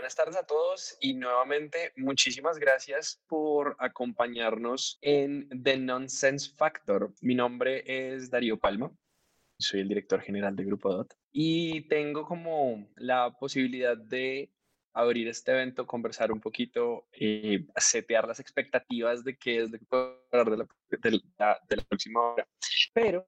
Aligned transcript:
Buenas 0.00 0.16
tardes 0.16 0.36
a 0.36 0.46
todos 0.46 0.96
y 0.98 1.12
nuevamente 1.12 1.92
muchísimas 1.94 2.58
gracias 2.58 3.22
por 3.28 3.76
acompañarnos 3.78 4.98
en 5.02 5.46
The 5.62 5.76
Nonsense 5.76 6.54
Factor. 6.56 7.12
Mi 7.20 7.34
nombre 7.34 7.84
es 7.84 8.30
Darío 8.30 8.58
Palma, 8.58 8.90
soy 9.58 9.80
el 9.80 9.88
director 9.88 10.22
general 10.22 10.56
de 10.56 10.64
Grupo 10.64 10.90
DOT 10.90 11.12
y 11.32 11.82
tengo 11.88 12.24
como 12.24 12.88
la 12.96 13.36
posibilidad 13.38 13.94
de 13.94 14.50
abrir 14.94 15.28
este 15.28 15.52
evento, 15.52 15.86
conversar 15.86 16.32
un 16.32 16.40
poquito, 16.40 17.06
eh, 17.12 17.66
setear 17.76 18.26
las 18.26 18.40
expectativas 18.40 19.22
de 19.22 19.36
qué 19.36 19.58
es 19.58 19.70
que 19.70 19.84
puedo 19.84 20.24
hablar 20.32 20.50
de 20.50 20.56
la, 20.56 21.60
de 21.68 21.76
la 21.76 21.82
próxima 21.82 22.20
hora. 22.22 22.48
Pero 22.94 23.26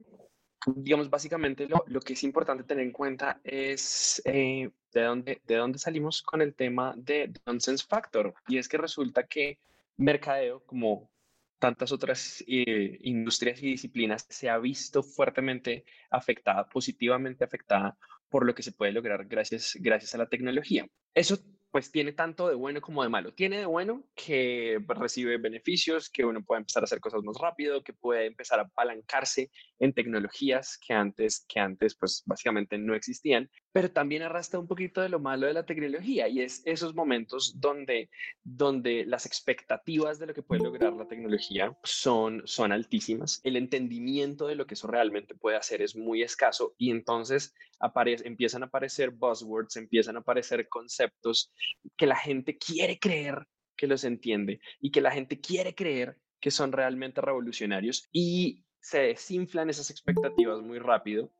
digamos, 0.66 1.10
básicamente 1.10 1.66
lo, 1.66 1.84
lo, 1.86 2.00
que 2.00 2.12
es 2.12 2.22
importante 2.22 2.64
tener 2.64 2.84
en 2.84 2.92
cuenta 2.92 3.40
es 3.44 4.22
eh, 4.24 4.70
de, 4.92 5.00
dónde, 5.02 5.42
de 5.44 5.56
dónde 5.56 5.78
salimos 5.78 6.22
con 6.22 6.42
el 6.42 6.54
tema 6.54 6.94
de 6.96 7.32
Nonsense 7.46 7.84
Factor. 7.88 8.34
Y 8.48 8.58
es 8.58 8.68
que 8.68 8.78
resulta 8.78 9.26
que 9.26 9.58
mercadeo, 9.96 10.64
como 10.64 11.10
tantas 11.58 11.92
otras 11.92 12.42
eh, 12.46 12.98
industrias 13.02 13.62
y 13.62 13.66
disciplinas, 13.66 14.26
se 14.28 14.50
ha 14.50 14.58
visto 14.58 15.02
fuertemente 15.02 15.84
afectada, 16.10 16.68
positivamente 16.68 17.44
afectada 17.44 17.96
por 18.28 18.46
lo 18.46 18.54
que 18.54 18.62
se 18.62 18.72
puede 18.72 18.92
lograr 18.92 19.26
gracias, 19.26 19.76
gracias 19.78 20.14
a 20.14 20.18
la 20.18 20.28
tecnología. 20.28 20.86
Eso 21.14 21.38
pues 21.72 21.90
tiene 21.90 22.12
tanto 22.12 22.48
de 22.48 22.54
bueno 22.54 22.82
como 22.82 23.02
de 23.02 23.08
malo. 23.08 23.32
Tiene 23.32 23.58
de 23.58 23.64
bueno 23.64 24.04
que 24.14 24.78
recibe 24.88 25.38
beneficios, 25.38 26.10
que 26.10 26.24
uno 26.24 26.44
puede 26.44 26.60
empezar 26.60 26.82
a 26.82 26.84
hacer 26.84 27.00
cosas 27.00 27.22
más 27.24 27.36
rápido, 27.40 27.82
que 27.82 27.94
puede 27.94 28.26
empezar 28.26 28.60
a 28.60 28.64
apalancarse 28.64 29.50
en 29.78 29.94
tecnologías 29.94 30.78
que 30.86 30.92
antes, 30.92 31.46
que 31.48 31.60
antes 31.60 31.96
pues 31.96 32.22
básicamente 32.26 32.76
no 32.76 32.94
existían, 32.94 33.50
pero 33.72 33.90
también 33.90 34.22
arrastra 34.22 34.60
un 34.60 34.66
poquito 34.66 35.00
de 35.00 35.08
lo 35.08 35.18
malo 35.18 35.46
de 35.46 35.54
la 35.54 35.64
tecnología 35.64 36.28
y 36.28 36.40
es 36.40 36.62
esos 36.66 36.94
momentos 36.94 37.58
donde, 37.58 38.10
donde 38.44 39.04
las 39.06 39.26
expectativas 39.26 40.18
de 40.18 40.26
lo 40.26 40.34
que 40.34 40.42
puede 40.42 40.62
lograr 40.62 40.92
la 40.92 41.08
tecnología 41.08 41.76
son, 41.82 42.42
son 42.44 42.70
altísimas, 42.72 43.40
el 43.44 43.56
entendimiento 43.56 44.46
de 44.46 44.56
lo 44.56 44.66
que 44.66 44.74
eso 44.74 44.86
realmente 44.86 45.34
puede 45.34 45.56
hacer 45.56 45.80
es 45.80 45.96
muy 45.96 46.22
escaso 46.22 46.74
y 46.76 46.90
entonces 46.90 47.54
aparece, 47.80 48.28
empiezan 48.28 48.62
a 48.62 48.66
aparecer 48.66 49.10
buzzwords, 49.10 49.76
empiezan 49.76 50.16
a 50.16 50.20
aparecer 50.20 50.68
conceptos 50.68 51.50
que 51.96 52.06
la 52.06 52.16
gente 52.16 52.58
quiere 52.58 52.98
creer 52.98 53.46
que 53.76 53.86
los 53.86 54.04
entiende 54.04 54.60
y 54.80 54.90
que 54.90 55.00
la 55.00 55.10
gente 55.10 55.40
quiere 55.40 55.74
creer 55.74 56.18
que 56.40 56.50
son 56.50 56.72
realmente 56.72 57.20
revolucionarios 57.20 58.06
y 58.12 58.64
se 58.80 59.00
desinflan 59.00 59.70
esas 59.70 59.90
expectativas 59.90 60.60
muy 60.60 60.78
rápido 60.78 61.32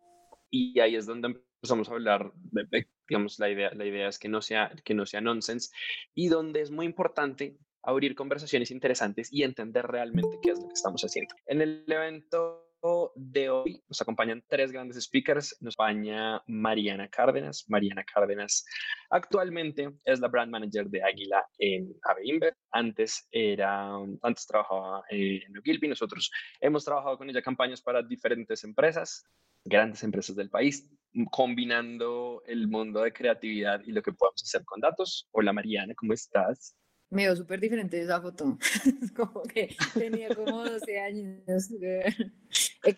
y 0.49 0.78
ahí 0.81 0.97
es 0.97 1.06
donde 1.06 1.43
empezamos 1.63 1.89
a 1.89 1.93
hablar, 1.93 2.33
de, 2.35 2.89
digamos, 3.09 3.39
la 3.39 3.49
idea, 3.49 3.71
la 3.73 3.87
idea 3.87 4.09
es 4.09 4.19
que 4.19 4.29
no, 4.29 4.43
sea, 4.43 4.73
que 4.85 4.95
no 4.95 5.07
sea 5.07 5.21
nonsense 5.21 5.71
y 6.13 6.27
donde 6.27 6.61
es 6.61 6.73
muy 6.73 6.87
importante 6.87 7.57
abrir 7.85 8.17
conversaciones 8.17 8.73
interesantes 8.73 9.33
y 9.33 9.45
entender 9.45 9.87
realmente 9.87 10.39
qué 10.43 10.51
es 10.51 10.59
lo 10.59 10.67
que 10.67 10.75
estamos 10.75 11.03
haciendo. 11.03 11.35
En 11.47 11.61
el 11.63 11.85
evento 11.87 12.69
de 13.15 13.49
hoy 13.49 13.81
nos 13.89 14.01
acompañan 14.03 14.43
tres 14.49 14.73
grandes 14.73 15.01
speakers. 15.01 15.57
Nos 15.61 15.75
acompaña 15.75 16.43
Mariana 16.49 17.09
Cárdenas. 17.09 17.65
Mariana 17.69 18.03
Cárdenas 18.03 18.65
actualmente 19.11 19.89
es 20.05 20.19
la 20.19 20.27
brand 20.27 20.51
manager 20.51 20.89
de 20.89 21.01
Águila 21.01 21.47
en 21.59 21.95
Inver. 22.25 22.57
Antes, 22.73 23.29
era, 23.31 23.95
antes 24.23 24.47
trabajaba 24.49 25.05
en 25.11 25.57
Ogilvy. 25.57 25.87
Nosotros 25.87 26.29
hemos 26.61 26.85
trabajado 26.85 27.19
con 27.19 27.31
ella 27.31 27.41
campañas 27.41 27.81
para 27.81 28.03
diferentes 28.03 28.65
empresas, 28.65 29.25
grandes 29.65 30.03
empresas 30.03 30.35
del 30.35 30.51
país, 30.51 30.91
combinando 31.31 32.43
el 32.47 32.69
mundo 32.69 33.03
de 33.03 33.13
creatividad 33.13 33.83
y 33.85 33.93
lo 33.93 34.03
que 34.03 34.13
podemos 34.13 34.43
hacer 34.43 34.65
con 34.65 34.81
datos. 34.81 35.29
Hola 35.33 35.53
Mariana, 35.53 35.95
¿cómo 35.95 36.13
estás? 36.13 36.75
Me 37.11 37.25
veo 37.25 37.37
súper 37.37 37.61
diferente 37.61 37.99
de 37.99 38.05
esa 38.05 38.23
foto. 38.23 38.59
como 39.15 39.43
que 39.43 39.77
tenía 39.93 40.34
como 40.34 40.65
12 40.65 40.99
años. 40.99 41.69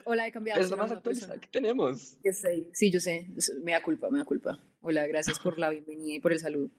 Hola, 0.05 0.29
he 0.29 0.33
cambiado. 0.33 0.61
Es 0.61 0.71
lo 0.71 0.77
más 0.77 0.93
actualizado 0.93 1.41
que 1.41 1.49
tenemos. 1.49 2.17
Sí, 2.73 2.93
yo 2.93 3.01
sé. 3.01 3.27
Me 3.65 3.73
da 3.73 3.83
culpa, 3.83 4.09
me 4.11 4.19
da 4.19 4.25
culpa. 4.25 4.57
Hola, 4.83 5.07
gracias 5.09 5.41
por 5.41 5.59
la 5.59 5.71
bienvenida 5.71 6.15
y 6.15 6.21
por 6.21 6.33
el 6.33 6.39
saludo. 6.39 6.71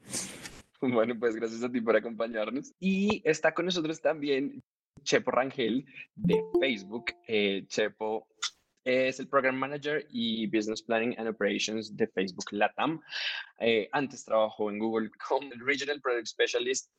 Bueno, 0.80 1.20
pues 1.20 1.36
gracias 1.36 1.62
a 1.62 1.70
ti 1.70 1.82
por 1.82 1.98
acompañarnos. 1.98 2.72
Y 2.80 3.22
está 3.26 3.54
con 3.54 3.66
nosotros 3.66 4.00
también 4.00 4.64
Chepo 5.04 5.32
Rangel 5.32 5.86
de 6.16 6.42
Facebook. 6.62 7.12
Eh, 7.28 7.66
Chepo 7.68 8.28
es 8.86 9.20
el 9.20 9.28
Program 9.28 9.56
Manager 9.56 10.06
y 10.10 10.48
Business 10.48 10.82
Planning 10.82 11.16
and 11.18 11.28
Operations 11.28 11.98
de 11.98 12.08
Facebook 12.08 12.46
Latam. 12.52 13.02
Eh, 13.60 13.90
antes 13.92 14.24
trabajó 14.24 14.70
en 14.70 14.80
Google 14.80 15.10
como 15.28 15.50
Regional 15.66 16.00
Product 16.00 16.28
Specialist 16.28 16.90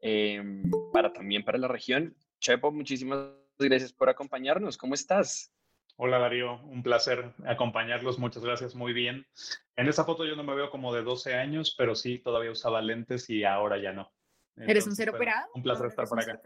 Em, 0.00 0.70
para 0.92 1.12
también 1.12 1.44
para 1.44 1.58
la 1.58 1.68
región. 1.68 2.16
Chepo, 2.40 2.70
muchísimas 2.70 3.30
gracias 3.58 3.92
por 3.92 4.08
acompañarnos. 4.08 4.76
¿Cómo 4.76 4.94
estás? 4.94 5.52
Hola 5.98 6.18
Darío, 6.18 6.60
un 6.64 6.82
placer 6.82 7.32
acompañarlos, 7.46 8.18
muchas 8.18 8.44
gracias, 8.44 8.74
muy 8.74 8.92
bien. 8.92 9.26
En 9.76 9.88
esta 9.88 10.04
foto 10.04 10.26
yo 10.26 10.36
no 10.36 10.44
me 10.44 10.54
veo 10.54 10.68
como 10.68 10.92
de 10.94 11.02
12 11.02 11.34
años, 11.34 11.74
pero 11.78 11.94
sí, 11.94 12.18
todavía 12.18 12.50
usaba 12.50 12.82
lentes 12.82 13.30
y 13.30 13.44
ahora 13.44 13.78
ya 13.78 13.92
no. 13.92 14.12
¿Eres 14.56 14.86
un 14.86 14.94
cero 14.94 15.12
operado? 15.14 15.48
Un 15.54 15.62
placer 15.62 15.86
estar 15.86 16.06
por 16.06 16.20
acá. 16.20 16.40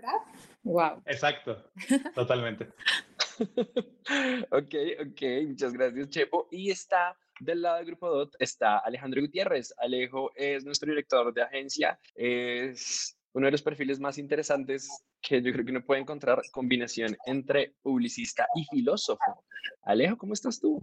Wow. 0.63 1.03
Exacto, 1.05 1.71
totalmente. 2.15 2.69
ok, 4.51 4.75
ok, 5.01 5.23
muchas 5.49 5.73
gracias 5.73 6.09
Chepo. 6.11 6.49
Y 6.51 6.71
está 6.71 7.17
del 7.41 7.63
lado 7.63 7.79
del 7.79 7.87
Grupo 7.87 8.09
DOT, 8.09 8.35
está 8.39 8.79
Alejandro 8.79 9.23
Gutiérrez. 9.23 9.73
Alejo 9.79 10.31
es 10.35 10.65
nuestro 10.65 10.91
director 10.91 11.33
de 11.33 11.43
agencia, 11.43 11.99
es 12.15 13.17
uno 13.33 13.47
de 13.47 13.53
los 13.53 13.63
perfiles 13.63 14.01
más 14.01 14.19
interesantes 14.19 14.89
que 15.23 15.43
yo 15.43 15.53
creo 15.53 15.65
que 15.65 15.71
uno 15.71 15.85
puede 15.85 16.01
encontrar 16.01 16.43
combinación 16.53 17.17
entre 17.27 17.75
publicista 17.83 18.47
y 18.55 18.65
filósofo. 18.65 19.45
Alejo, 19.83 20.17
¿cómo 20.17 20.33
estás 20.33 20.61
tú? 20.61 20.81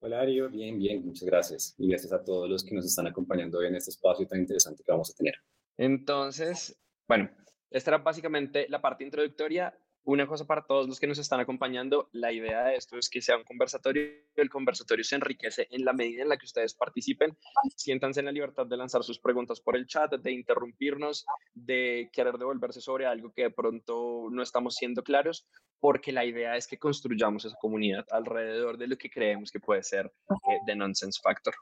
Hola, 0.00 0.18
Darío. 0.18 0.48
Bien, 0.48 0.78
bien, 0.78 1.04
muchas 1.04 1.24
gracias. 1.24 1.74
Y 1.78 1.88
gracias 1.88 2.12
a 2.12 2.24
todos 2.24 2.48
los 2.48 2.64
que 2.64 2.74
nos 2.74 2.84
están 2.84 3.06
acompañando 3.06 3.62
en 3.62 3.76
este 3.76 3.90
espacio 3.90 4.26
tan 4.26 4.40
interesante 4.40 4.82
que 4.84 4.92
vamos 4.92 5.10
a 5.10 5.14
tener. 5.14 5.34
Entonces, 5.76 6.78
bueno, 7.06 7.30
esta 7.70 7.90
era 7.90 7.98
básicamente 7.98 8.66
la 8.68 8.80
parte 8.80 9.04
introductoria 9.04 9.74
una 10.04 10.26
cosa 10.26 10.46
para 10.46 10.62
todos 10.62 10.88
los 10.88 10.98
que 10.98 11.06
nos 11.06 11.18
están 11.18 11.40
acompañando, 11.40 12.08
la 12.12 12.32
idea 12.32 12.64
de 12.64 12.76
esto 12.76 12.98
es 12.98 13.08
que 13.08 13.22
sea 13.22 13.36
un 13.36 13.44
conversatorio, 13.44 14.04
el 14.34 14.50
conversatorio 14.50 15.04
se 15.04 15.14
enriquece 15.14 15.68
en 15.70 15.84
la 15.84 15.92
medida 15.92 16.22
en 16.22 16.28
la 16.28 16.36
que 16.36 16.46
ustedes 16.46 16.74
participen, 16.74 17.36
siéntanse 17.76 18.20
en 18.20 18.26
la 18.26 18.32
libertad 18.32 18.66
de 18.66 18.76
lanzar 18.76 19.04
sus 19.04 19.20
preguntas 19.20 19.60
por 19.60 19.76
el 19.76 19.86
chat, 19.86 20.12
de 20.12 20.32
interrumpirnos, 20.32 21.24
de 21.54 22.10
querer 22.12 22.36
devolverse 22.36 22.80
sobre 22.80 23.06
algo 23.06 23.32
que 23.32 23.42
de 23.42 23.50
pronto 23.50 24.28
no 24.30 24.42
estamos 24.42 24.74
siendo 24.74 25.04
claros, 25.04 25.46
porque 25.78 26.12
la 26.12 26.24
idea 26.24 26.56
es 26.56 26.66
que 26.66 26.78
construyamos 26.78 27.44
esa 27.44 27.56
comunidad 27.60 28.06
alrededor 28.10 28.78
de 28.78 28.88
lo 28.88 28.96
que 28.96 29.10
creemos 29.10 29.50
que 29.50 29.60
puede 29.60 29.82
ser 29.82 30.06
eh, 30.06 30.58
The 30.66 30.74
Nonsense 30.74 31.20
Factor. 31.22 31.54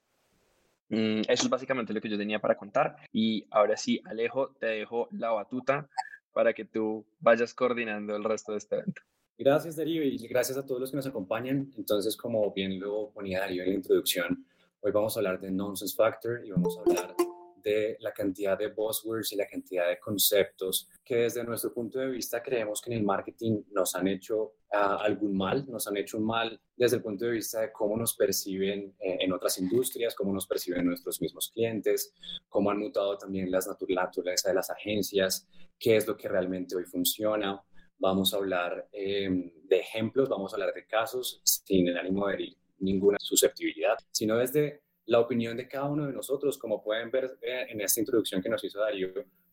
Mm, 0.88 1.20
eso 1.28 1.44
es 1.44 1.48
básicamente 1.48 1.92
lo 1.92 2.00
que 2.00 2.08
yo 2.08 2.18
tenía 2.18 2.40
para 2.40 2.56
contar. 2.56 2.96
Y 3.12 3.46
ahora 3.50 3.76
sí, 3.76 4.00
Alejo, 4.04 4.52
te 4.58 4.66
dejo 4.66 5.08
la 5.12 5.30
batuta 5.30 5.88
para 6.32 6.52
que 6.52 6.64
tú 6.64 7.06
vayas 7.18 7.54
coordinando 7.54 8.14
el 8.16 8.24
resto 8.24 8.52
de 8.52 8.58
este 8.58 8.76
evento. 8.76 9.02
Gracias, 9.38 9.76
Darío, 9.76 10.02
y 10.02 10.18
gracias 10.28 10.58
a 10.58 10.66
todos 10.66 10.80
los 10.80 10.90
que 10.90 10.96
nos 10.96 11.06
acompañan. 11.06 11.72
Entonces, 11.76 12.16
como 12.16 12.52
bien 12.52 12.78
lo 12.78 13.10
ponía 13.10 13.40
Darío 13.40 13.62
en 13.62 13.70
la 13.70 13.74
introducción, 13.76 14.46
hoy 14.80 14.92
vamos 14.92 15.16
a 15.16 15.20
hablar 15.20 15.40
de 15.40 15.50
Nonsense 15.50 15.96
Factor 15.96 16.44
y 16.44 16.50
vamos 16.50 16.76
a 16.76 16.80
hablar 16.82 17.14
de 17.62 17.96
la 18.00 18.12
cantidad 18.12 18.58
de 18.58 18.68
buzzwords 18.68 19.32
y 19.32 19.36
la 19.36 19.46
cantidad 19.46 19.88
de 19.88 19.98
conceptos 19.98 20.88
que 21.04 21.16
desde 21.16 21.44
nuestro 21.44 21.72
punto 21.72 21.98
de 21.98 22.10
vista 22.10 22.42
creemos 22.42 22.80
que 22.80 22.90
en 22.90 22.98
el 22.98 23.04
marketing 23.04 23.62
nos 23.70 23.94
han 23.94 24.08
hecho 24.08 24.54
uh, 24.72 25.00
algún 25.00 25.36
mal, 25.36 25.66
nos 25.68 25.86
han 25.86 25.96
hecho 25.96 26.18
un 26.18 26.24
mal 26.24 26.60
desde 26.76 26.96
el 26.96 27.02
punto 27.02 27.26
de 27.26 27.32
vista 27.32 27.60
de 27.60 27.72
cómo 27.72 27.96
nos 27.96 28.14
perciben 28.14 28.94
eh, 28.98 29.18
en 29.20 29.32
otras 29.32 29.58
industrias, 29.58 30.14
cómo 30.14 30.32
nos 30.32 30.46
perciben 30.46 30.86
nuestros 30.86 31.20
mismos 31.20 31.50
clientes, 31.52 32.14
cómo 32.48 32.70
han 32.70 32.78
mutado 32.78 33.18
también 33.18 33.50
las 33.50 33.68
naturaleza 33.68 34.48
de 34.48 34.54
las 34.54 34.70
agencias, 34.70 35.46
qué 35.78 35.96
es 35.96 36.06
lo 36.06 36.16
que 36.16 36.28
realmente 36.28 36.76
hoy 36.76 36.84
funciona. 36.84 37.62
Vamos 37.98 38.32
a 38.32 38.38
hablar 38.38 38.88
eh, 38.92 39.52
de 39.64 39.76
ejemplos, 39.76 40.28
vamos 40.28 40.52
a 40.52 40.56
hablar 40.56 40.72
de 40.72 40.86
casos 40.86 41.40
sin 41.44 41.88
el 41.88 41.98
ánimo 41.98 42.28
de 42.28 42.56
ninguna 42.78 43.18
susceptibilidad, 43.20 43.98
sino 44.10 44.38
desde 44.38 44.82
la 45.06 45.20
opinión 45.20 45.56
de 45.56 45.68
cada 45.68 45.86
uno 45.86 46.06
de 46.06 46.12
nosotros. 46.12 46.56
Como 46.56 46.82
pueden 46.82 47.10
ver 47.10 47.38
eh, 47.42 47.66
en 47.68 47.80
esta 47.80 48.00
introducción 48.00 48.40
que 48.40 48.48
nos 48.48 48.64
hizo 48.64 48.80
Darío, 48.80 49.08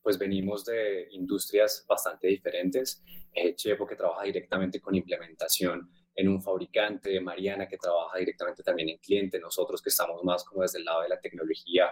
pues 0.07 0.18
venimos 0.18 0.63
de 0.63 1.09
industrias 1.12 1.83
bastante 1.86 2.30
diferentes. 2.30 3.04
Eh, 3.33 3.56
Chepo, 3.56 3.86
que 3.86 3.98
trabaja 3.98 4.24
directamente 4.24 4.80
con 4.80 4.95
implementación 4.95 5.92
en 6.15 6.30
un 6.30 6.42
fabricante, 6.42 7.19
Mariana, 7.19 7.68
que 7.68 7.75
trabaja 7.75 8.18
directamente 8.18 8.63
también 8.63 8.88
en 8.88 9.00
cliente, 9.00 9.38
nosotros 9.38 9.81
que 9.81 9.89
estamos 9.89 10.24
más 10.24 10.45
como 10.45 10.62
desde 10.62 10.80
el 10.80 10.86
lado 10.86 11.01
de 11.01 11.09
la 11.09 11.19
tecnología, 11.19 11.89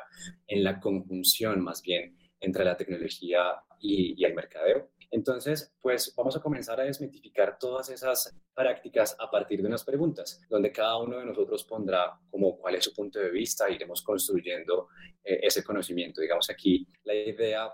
en 0.48 0.64
la 0.64 0.80
conjunción 0.80 1.62
más 1.62 1.82
bien 1.82 2.18
entre 2.40 2.64
la 2.64 2.78
tecnología 2.78 3.62
y, 3.82 4.16
y 4.18 4.24
el 4.24 4.34
mercadeo. 4.34 4.92
Entonces, 5.12 5.76
pues 5.82 6.14
vamos 6.16 6.38
a 6.38 6.42
comenzar 6.42 6.80
a 6.80 6.86
desmitificar 6.86 7.58
todas 7.60 7.90
esas 7.90 8.34
prácticas 8.54 9.16
a 9.20 9.30
partir 9.30 9.62
de 9.62 9.68
unas 9.68 9.84
preguntas, 9.84 10.42
donde 10.50 10.72
cada 10.72 11.00
uno 11.00 11.20
de 11.20 11.26
nosotros 11.26 11.66
pondrá 11.66 12.18
como 12.30 12.58
cuál 12.58 12.76
es 12.76 12.86
su 12.86 12.94
punto 12.94 13.20
de 13.20 13.30
vista, 13.30 13.70
iremos 13.70 14.02
construyendo 14.02 14.88
eh, 15.24 15.40
ese 15.44 15.66
conocimiento. 15.66 16.22
Digamos 16.22 16.50
aquí, 16.50 16.88
la 17.04 17.14
idea 17.14 17.72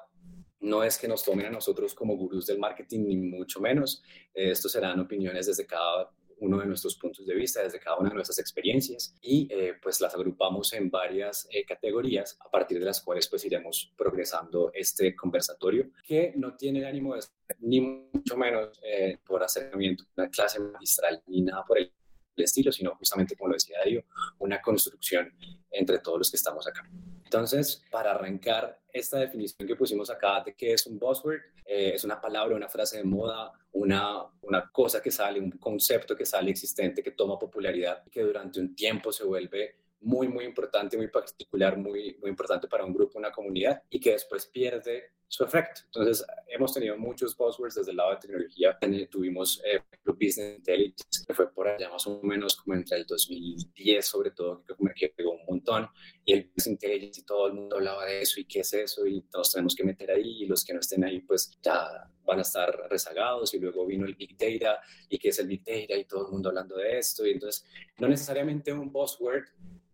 no 0.61 0.83
es 0.83 0.97
que 0.97 1.07
nos 1.07 1.23
tomen 1.23 1.47
a 1.47 1.49
nosotros 1.49 1.93
como 1.93 2.15
gurús 2.15 2.45
del 2.45 2.59
marketing, 2.59 3.01
ni 3.01 3.17
mucho 3.17 3.59
menos. 3.59 4.03
Eh, 4.33 4.51
estos 4.51 4.71
serán 4.71 4.99
opiniones 4.99 5.47
desde 5.47 5.65
cada 5.65 6.09
uno 6.41 6.59
de 6.59 6.65
nuestros 6.65 6.95
puntos 6.95 7.25
de 7.25 7.35
vista, 7.35 7.61
desde 7.61 7.79
cada 7.79 7.97
una 7.97 8.09
de 8.09 8.15
nuestras 8.15 8.39
experiencias 8.39 9.15
y 9.21 9.47
eh, 9.51 9.75
pues 9.81 10.01
las 10.01 10.13
agrupamos 10.15 10.73
en 10.73 10.89
varias 10.89 11.47
eh, 11.51 11.63
categorías 11.65 12.37
a 12.39 12.49
partir 12.49 12.79
de 12.79 12.85
las 12.85 13.01
cuales 13.01 13.27
pues 13.27 13.45
iremos 13.45 13.93
progresando 13.95 14.71
este 14.73 15.15
conversatorio 15.15 15.91
que 16.03 16.33
no 16.35 16.55
tiene 16.55 16.79
el 16.79 16.85
ánimo 16.85 17.15
de 17.15 17.21
ni 17.59 17.81
mucho 17.81 18.35
menos 18.37 18.79
eh, 18.83 19.19
por 19.23 19.43
acercamiento, 19.43 20.03
una 20.17 20.29
clase 20.29 20.59
magistral 20.59 21.21
ni 21.27 21.41
nada 21.41 21.63
por 21.63 21.77
el 21.77 21.91
estilo, 22.35 22.71
sino 22.71 22.95
justamente 22.95 23.35
como 23.35 23.49
lo 23.49 23.53
decía 23.53 23.77
Darío, 23.77 24.03
una 24.39 24.59
construcción 24.61 25.31
entre 25.69 25.99
todos 25.99 26.17
los 26.17 26.31
que 26.31 26.37
estamos 26.37 26.67
acá. 26.67 26.89
Entonces, 27.33 27.81
para 27.89 28.11
arrancar 28.11 28.77
esta 28.91 29.17
definición 29.17 29.65
que 29.65 29.77
pusimos 29.77 30.09
acá 30.09 30.43
de 30.45 30.53
qué 30.53 30.73
es 30.73 30.85
un 30.85 30.99
buzzword, 30.99 31.39
eh, 31.65 31.93
es 31.95 32.03
una 32.03 32.19
palabra, 32.19 32.57
una 32.57 32.67
frase 32.67 32.97
de 32.97 33.05
moda, 33.05 33.53
una, 33.71 34.25
una 34.41 34.69
cosa 34.69 35.01
que 35.01 35.11
sale, 35.11 35.39
un 35.39 35.51
concepto 35.51 36.13
que 36.13 36.25
sale 36.25 36.51
existente, 36.51 37.01
que 37.01 37.11
toma 37.11 37.39
popularidad 37.39 38.03
y 38.05 38.09
que 38.09 38.21
durante 38.21 38.59
un 38.59 38.75
tiempo 38.75 39.13
se 39.13 39.23
vuelve 39.23 39.77
muy, 40.01 40.27
muy 40.27 40.43
importante, 40.43 40.97
muy 40.97 41.07
particular, 41.07 41.77
muy, 41.77 42.17
muy 42.19 42.29
importante 42.29 42.67
para 42.67 42.83
un 42.83 42.93
grupo, 42.93 43.17
una 43.17 43.31
comunidad 43.31 43.81
y 43.89 44.01
que 44.01 44.11
después 44.11 44.47
pierde 44.47 45.11
su 45.31 45.45
efecto. 45.45 45.81
Entonces, 45.85 46.25
hemos 46.49 46.73
tenido 46.73 46.97
muchos 46.97 47.37
buzzwords 47.37 47.75
desde 47.75 47.91
el 47.91 47.97
lado 47.97 48.11
de 48.11 48.17
tecnología. 48.17 48.77
Tuvimos 49.09 49.61
eh, 49.63 49.81
Business 50.03 50.57
Intelligence, 50.57 51.25
que 51.25 51.33
fue 51.33 51.49
por 51.53 51.69
allá 51.69 51.89
más 51.89 52.05
o 52.05 52.21
menos 52.21 52.57
como 52.57 52.75
entre 52.75 52.97
el 52.97 53.05
2010, 53.05 54.05
sobre 54.05 54.31
todo, 54.31 54.65
que 54.93 55.07
pegó 55.07 55.31
un 55.31 55.45
montón. 55.47 55.87
Y 56.25 56.33
el 56.33 56.51
Business 56.53 56.67
Intelligence 56.67 57.21
y 57.21 57.23
todo 57.23 57.47
el 57.47 57.53
mundo 57.53 57.77
hablaba 57.77 58.05
de 58.05 58.21
eso 58.21 58.41
y 58.41 58.45
qué 58.45 58.59
es 58.59 58.73
eso 58.73 59.07
y 59.07 59.21
todos 59.21 59.53
tenemos 59.53 59.73
que 59.73 59.85
meter 59.85 60.11
ahí 60.11 60.43
y 60.43 60.45
los 60.47 60.65
que 60.65 60.73
no 60.73 60.81
estén 60.81 61.05
ahí, 61.05 61.21
pues 61.21 61.57
ya 61.61 62.11
van 62.25 62.39
a 62.39 62.41
estar 62.41 62.89
rezagados. 62.89 63.53
Y 63.53 63.59
luego 63.59 63.85
vino 63.85 64.05
el 64.05 64.15
Big 64.15 64.37
Data 64.37 64.81
y 65.07 65.17
qué 65.17 65.29
es 65.29 65.39
el 65.39 65.47
Big 65.47 65.63
Data 65.63 65.95
y 65.95 66.03
todo 66.03 66.25
el 66.25 66.31
mundo 66.33 66.49
hablando 66.49 66.75
de 66.75 66.97
esto. 66.97 67.25
Y 67.25 67.31
entonces, 67.31 67.65
no 67.99 68.09
necesariamente 68.09 68.73
un 68.73 68.91
buzzword 68.91 69.45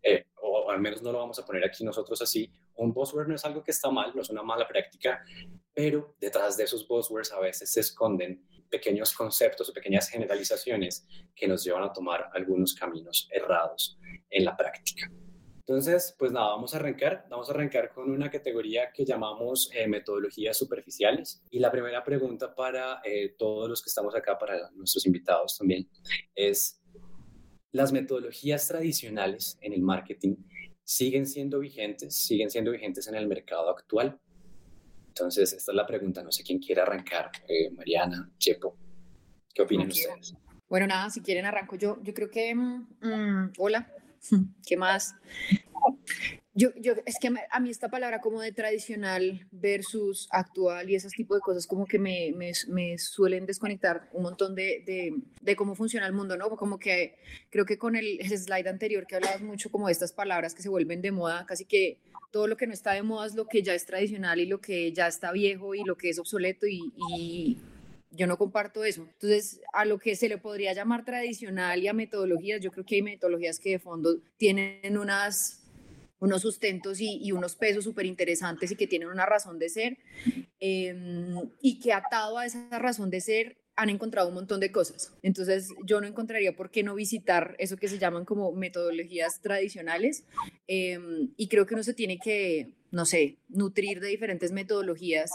eh, 0.02 0.26
o 0.42 0.70
al 0.70 0.80
menos 0.80 1.00
no 1.02 1.12
lo 1.12 1.18
vamos 1.18 1.38
a 1.38 1.44
poner 1.44 1.64
aquí 1.64 1.84
nosotros 1.84 2.20
así, 2.22 2.50
un 2.78 2.92
buzzword 2.92 3.28
no 3.28 3.34
es 3.34 3.44
algo 3.44 3.62
que 3.62 3.72
está 3.72 3.90
mal, 3.90 4.12
no 4.14 4.22
es 4.22 4.30
una 4.30 4.42
mala 4.42 4.66
práctica, 4.66 5.24
pero 5.74 6.16
detrás 6.20 6.56
de 6.56 6.64
esos 6.64 6.86
buzzwords 6.86 7.32
a 7.32 7.40
veces 7.40 7.72
se 7.72 7.80
esconden 7.80 8.46
pequeños 8.70 9.12
conceptos 9.12 9.68
o 9.68 9.72
pequeñas 9.72 10.08
generalizaciones 10.08 11.06
que 11.34 11.48
nos 11.48 11.64
llevan 11.64 11.84
a 11.84 11.92
tomar 11.92 12.30
algunos 12.34 12.74
caminos 12.74 13.28
errados 13.32 13.98
en 14.30 14.44
la 14.44 14.56
práctica. 14.56 15.10
Entonces, 15.60 16.14
pues 16.18 16.32
nada, 16.32 16.48
vamos 16.48 16.72
a 16.72 16.78
arrancar. 16.78 17.26
Vamos 17.28 17.48
a 17.50 17.52
arrancar 17.52 17.92
con 17.92 18.10
una 18.10 18.30
categoría 18.30 18.90
que 18.90 19.04
llamamos 19.04 19.70
eh, 19.74 19.86
metodologías 19.86 20.56
superficiales. 20.56 21.42
Y 21.50 21.58
la 21.58 21.70
primera 21.70 22.02
pregunta 22.02 22.54
para 22.54 23.02
eh, 23.04 23.34
todos 23.38 23.68
los 23.68 23.82
que 23.82 23.88
estamos 23.88 24.14
acá, 24.14 24.38
para 24.38 24.70
nuestros 24.70 25.04
invitados 25.04 25.58
también, 25.58 25.86
es, 26.34 26.80
¿las 27.70 27.92
metodologías 27.92 28.66
tradicionales 28.66 29.58
en 29.60 29.74
el 29.74 29.82
marketing 29.82 30.36
siguen 30.88 31.26
siendo 31.26 31.58
vigentes, 31.58 32.16
siguen 32.16 32.50
siendo 32.50 32.70
vigentes 32.70 33.06
en 33.08 33.14
el 33.14 33.28
mercado 33.28 33.68
actual. 33.68 34.18
Entonces, 35.08 35.52
esta 35.52 35.72
es 35.72 35.76
la 35.76 35.86
pregunta, 35.86 36.22
no 36.22 36.32
sé 36.32 36.42
quién 36.42 36.58
quiere 36.60 36.80
arrancar, 36.80 37.30
eh, 37.46 37.70
Mariana, 37.70 38.30
Chepo, 38.38 38.74
¿qué 39.52 39.62
opinan 39.62 39.88
ustedes? 39.88 40.34
Bueno, 40.66 40.86
nada, 40.86 41.10
si 41.10 41.20
quieren 41.20 41.44
arranco 41.44 41.76
yo. 41.76 41.98
Yo 42.02 42.14
creo 42.14 42.30
que, 42.30 42.54
mm, 42.54 42.86
mm, 43.02 43.52
hola, 43.58 43.92
¿qué 44.66 44.78
más? 44.78 45.14
Yo, 46.58 46.70
yo, 46.74 46.94
es 47.06 47.20
que 47.20 47.30
a 47.52 47.60
mí 47.60 47.70
esta 47.70 47.88
palabra 47.88 48.20
como 48.20 48.40
de 48.40 48.50
tradicional 48.50 49.46
versus 49.52 50.26
actual 50.32 50.90
y 50.90 50.96
ese 50.96 51.08
tipo 51.08 51.36
de 51.36 51.40
cosas 51.40 51.68
como 51.68 51.86
que 51.86 52.00
me, 52.00 52.32
me, 52.34 52.50
me 52.66 52.98
suelen 52.98 53.46
desconectar 53.46 54.08
un 54.12 54.24
montón 54.24 54.56
de, 54.56 54.82
de, 55.40 55.54
cómo 55.54 55.76
funciona 55.76 56.04
el 56.08 56.12
mundo, 56.12 56.36
¿no? 56.36 56.50
Como 56.56 56.80
que 56.80 57.14
creo 57.50 57.64
que 57.64 57.78
con 57.78 57.94
el, 57.94 58.18
slide 58.28 58.66
anterior 58.66 59.06
que 59.06 59.14
hablabas 59.14 59.40
mucho 59.40 59.70
como 59.70 59.86
de 59.86 59.92
estas 59.92 60.12
palabras 60.12 60.52
que 60.52 60.62
se 60.62 60.68
vuelven 60.68 61.00
de 61.00 61.12
moda, 61.12 61.46
casi 61.46 61.64
que 61.64 62.00
todo 62.32 62.48
lo 62.48 62.56
que 62.56 62.66
no 62.66 62.72
está 62.72 62.90
de 62.90 63.04
moda 63.04 63.28
es 63.28 63.36
lo 63.36 63.46
que 63.46 63.62
ya 63.62 63.74
es 63.74 63.86
tradicional 63.86 64.40
y 64.40 64.46
lo 64.46 64.60
que 64.60 64.92
ya 64.92 65.06
está 65.06 65.30
viejo 65.30 65.76
y 65.76 65.84
lo 65.84 65.96
que 65.96 66.10
es 66.10 66.18
obsoleto 66.18 66.66
y, 66.66 66.92
y 67.12 67.56
yo 68.10 68.26
no 68.26 68.36
comparto 68.36 68.82
eso. 68.82 69.02
Entonces, 69.02 69.60
a 69.72 69.84
lo 69.84 70.00
que 70.00 70.16
se 70.16 70.28
le 70.28 70.38
podría 70.38 70.72
llamar 70.72 71.04
tradicional 71.04 71.80
y 71.80 71.86
a 71.86 71.92
metodologías, 71.92 72.60
yo 72.60 72.72
creo 72.72 72.84
que 72.84 72.96
hay 72.96 73.02
metodologías 73.02 73.60
que 73.60 73.70
de 73.70 73.78
fondo 73.78 74.18
tienen 74.38 74.98
unas 74.98 75.58
unos 76.20 76.42
sustentos 76.42 77.00
y, 77.00 77.32
unos 77.32 77.54
pesos 77.56 77.84
súper 77.84 78.06
interesantes 78.06 78.70
y 78.70 78.76
que 78.76 78.86
tienen 78.86 79.08
una 79.08 79.26
razón 79.26 79.58
de 79.58 79.68
ser 79.68 79.98
em, 80.60 81.50
y 81.60 81.78
que 81.78 81.92
atado 81.92 82.38
a 82.38 82.46
esa 82.46 82.78
razón 82.78 83.10
de 83.10 83.20
ser 83.20 83.58
han 83.76 83.90
encontrado 83.90 84.28
un 84.28 84.34
montón 84.34 84.58
de 84.58 84.72
cosas. 84.72 85.12
Entonces 85.22 85.68
yo 85.84 86.00
no 86.00 86.08
encontraría 86.08 86.56
por 86.56 86.70
qué 86.70 86.82
no 86.82 86.96
visitar 86.96 87.54
eso 87.60 87.76
que 87.76 87.86
se 87.86 87.98
llaman 87.98 88.24
como 88.24 88.50
metodologías 88.52 89.40
tradicionales 89.40 90.24
em, 90.66 91.30
y 91.36 91.46
creo 91.46 91.64
que 91.64 91.74
uno 91.74 91.84
se 91.84 91.94
tiene 91.94 92.18
que, 92.18 92.74
no 92.90 93.06
sé, 93.06 93.38
nutrir 93.48 94.00
de 94.00 94.08
diferentes 94.08 94.50
metodologías 94.50 95.30